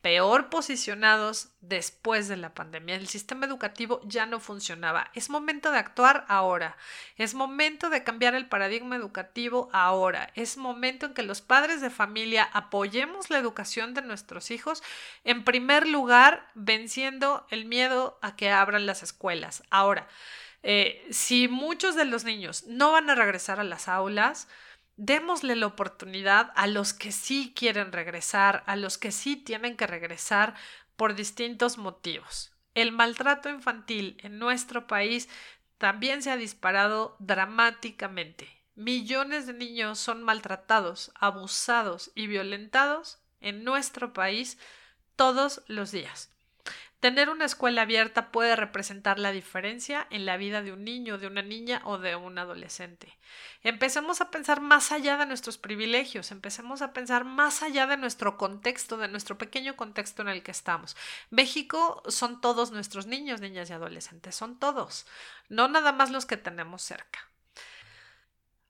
peor 0.01 0.49
posicionados 0.49 1.49
después 1.59 2.27
de 2.27 2.37
la 2.37 2.53
pandemia. 2.53 2.95
El 2.95 3.07
sistema 3.07 3.45
educativo 3.45 3.99
ya 4.05 4.25
no 4.25 4.39
funcionaba. 4.39 5.11
Es 5.13 5.29
momento 5.29 5.71
de 5.71 5.79
actuar 5.79 6.25
ahora. 6.29 6.77
Es 7.17 7.33
momento 7.33 7.89
de 7.89 8.03
cambiar 8.03 8.33
el 8.33 8.47
paradigma 8.47 8.95
educativo 8.95 9.69
ahora. 9.73 10.31
Es 10.35 10.57
momento 10.57 11.07
en 11.07 11.13
que 11.13 11.23
los 11.23 11.41
padres 11.41 11.81
de 11.81 11.89
familia 11.89 12.49
apoyemos 12.53 13.29
la 13.29 13.39
educación 13.39 13.93
de 13.93 14.01
nuestros 14.01 14.51
hijos, 14.51 14.83
en 15.25 15.43
primer 15.43 15.87
lugar, 15.87 16.49
venciendo 16.55 17.45
el 17.49 17.65
miedo 17.65 18.17
a 18.21 18.35
que 18.35 18.49
abran 18.51 18.85
las 18.85 19.03
escuelas. 19.03 19.63
Ahora, 19.69 20.07
eh, 20.63 21.05
si 21.11 21.47
muchos 21.47 21.95
de 21.95 22.05
los 22.05 22.23
niños 22.23 22.65
no 22.67 22.91
van 22.91 23.09
a 23.09 23.15
regresar 23.15 23.59
a 23.59 23.63
las 23.63 23.87
aulas, 23.87 24.47
démosle 24.99 25.55
la 25.55 25.65
oportunidad 25.65 26.51
a 26.55 26.67
los 26.67 26.91
que 26.93 27.13
sí 27.13 27.53
quieren 27.55 27.93
regresar, 27.93 28.63
a 28.65 28.75
los 28.75 28.97
que 28.97 29.13
sí 29.13 29.37
tienen 29.37 29.77
que 29.77 29.87
regresar 29.87 30.55
por 30.97 31.15
distintos 31.15 31.77
motivos. 31.77 32.51
El 32.75 32.91
maltrato 32.91 33.49
infantil 33.49 34.17
en 34.19 34.39
nuestro 34.39 34.87
país 34.87 35.29
también 35.77 36.21
se 36.21 36.31
ha 36.31 36.35
disparado 36.35 37.15
dramáticamente. 37.19 38.49
Millones 38.75 39.47
de 39.47 39.53
niños 39.53 39.99
son 39.99 40.21
maltratados, 40.21 41.13
abusados 41.15 42.11
y 42.13 42.27
violentados 42.27 43.19
en 43.39 43.63
nuestro 43.63 44.11
país 44.11 44.57
todos 45.15 45.63
los 45.67 45.91
días. 45.91 46.29
Tener 46.99 47.29
una 47.29 47.45
escuela 47.45 47.83
abierta 47.83 48.29
puede 48.29 48.57
representar 48.57 49.19
la 49.19 49.31
diferencia 49.31 50.05
en 50.09 50.25
la 50.25 50.35
vida 50.35 50.61
de 50.61 50.73
un 50.73 50.83
niño, 50.83 51.17
de 51.17 51.27
una 51.27 51.41
niña 51.41 51.81
o 51.85 51.97
de 51.97 52.17
un 52.17 52.37
adolescente. 52.37 53.17
Empecemos 53.63 54.19
a 54.19 54.31
pensar 54.31 54.59
más 54.59 54.91
allá 54.91 55.15
de 55.15 55.25
nuestros 55.25 55.57
privilegios, 55.57 56.31
empecemos 56.31 56.81
a 56.81 56.91
pensar 56.91 57.23
más 57.23 57.63
allá 57.63 57.87
de 57.87 57.95
nuestro 57.95 58.37
contexto, 58.37 58.97
de 58.97 59.07
nuestro 59.07 59.37
pequeño 59.37 59.77
contexto 59.77 60.23
en 60.23 60.27
el 60.27 60.43
que 60.43 60.51
estamos. 60.51 60.97
México 61.29 62.03
son 62.09 62.41
todos 62.41 62.71
nuestros 62.71 63.07
niños, 63.07 63.39
niñas 63.39 63.69
y 63.69 63.73
adolescentes, 63.73 64.35
son 64.35 64.59
todos, 64.59 65.07
no 65.47 65.69
nada 65.69 65.93
más 65.93 66.11
los 66.11 66.25
que 66.25 66.35
tenemos 66.35 66.81
cerca. 66.81 67.29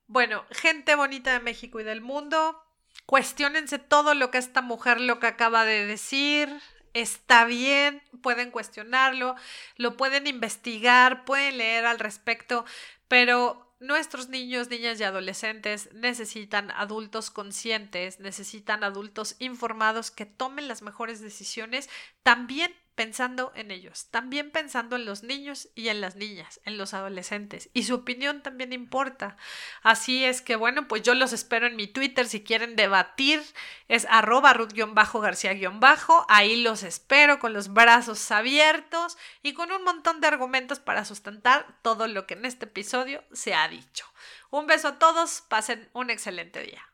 Bueno, 0.06 0.46
gente 0.52 0.94
bonita 0.94 1.34
de 1.34 1.40
México 1.40 1.80
y 1.80 1.84
del 1.84 2.02
mundo, 2.02 2.64
cuestionense 3.08 3.80
todo 3.80 4.14
lo 4.14 4.30
que 4.30 4.38
esta 4.38 4.62
mujer 4.62 5.02
lo 5.02 5.20
que 5.20 5.28
acaba 5.28 5.66
de 5.66 5.88
decir, 5.88 6.50
está 6.94 7.46
bien, 7.46 8.02
pueden 8.22 8.52
cuestionarlo, 8.52 9.36
lo 9.78 9.98
pueden 9.98 10.28
investigar, 10.28 11.26
pueden 11.26 11.58
leer 11.58 11.86
al 11.86 12.00
respecto, 12.00 12.66
pero 13.08 13.70
nuestros 13.80 14.28
niños, 14.28 14.70
niñas 14.70 15.00
y 15.00 15.04
adolescentes 15.04 15.90
necesitan 15.94 16.70
adultos 16.72 17.32
conscientes, 17.32 18.20
necesitan 18.20 18.84
adultos 18.84 19.36
informados 19.40 20.12
que 20.12 20.26
tomen 20.26 20.68
las 20.68 20.82
mejores 20.82 21.22
decisiones 21.22 21.90
también 22.24 22.74
pensando 23.00 23.54
en 23.56 23.72
ellos, 23.72 24.08
también 24.12 24.52
pensando 24.52 24.98
en 24.98 25.06
los 25.06 25.24
niños 25.24 25.70
y 25.74 25.88
en 25.88 26.02
las 26.02 26.18
niñas, 26.18 26.60
en 26.66 26.78
los 26.78 26.94
adolescentes. 26.94 27.70
Y 27.74 27.84
su 27.84 27.96
opinión 27.96 28.44
también 28.44 28.74
importa. 28.74 29.38
Así 29.84 30.26
es 30.26 30.42
que, 30.42 30.58
bueno, 30.58 30.90
pues 30.90 31.02
yo 31.04 31.16
los 31.16 31.32
espero 31.32 31.66
en 31.66 31.78
mi 31.78 31.88
Twitter 31.88 32.28
si 32.28 32.44
quieren 32.44 32.76
debatir. 32.76 33.42
Es 33.88 34.06
arroba 34.10 34.52
Ruth-García-Bajo. 34.52 36.26
Ahí 36.28 36.62
los 36.62 36.84
espero 36.84 37.40
con 37.40 37.54
los 37.54 37.72
brazos 37.72 38.30
abiertos 38.32 39.18
y 39.44 39.54
con 39.54 39.72
un 39.72 39.86
montón 39.86 40.20
de 40.20 40.28
argumentos 40.28 40.82
para 40.82 41.06
sustentar 41.06 41.80
todo 41.82 42.06
lo 42.10 42.28
que 42.28 42.34
en 42.34 42.44
este 42.44 42.66
episodio 42.66 43.24
se 43.32 43.54
ha 43.54 43.70
dicho. 43.70 44.06
Un 44.50 44.68
beso 44.68 44.90
a 44.90 45.00
todos, 45.00 45.46
pasen 45.48 45.88
un 45.94 46.10
excelente 46.10 46.62
día. 46.62 46.89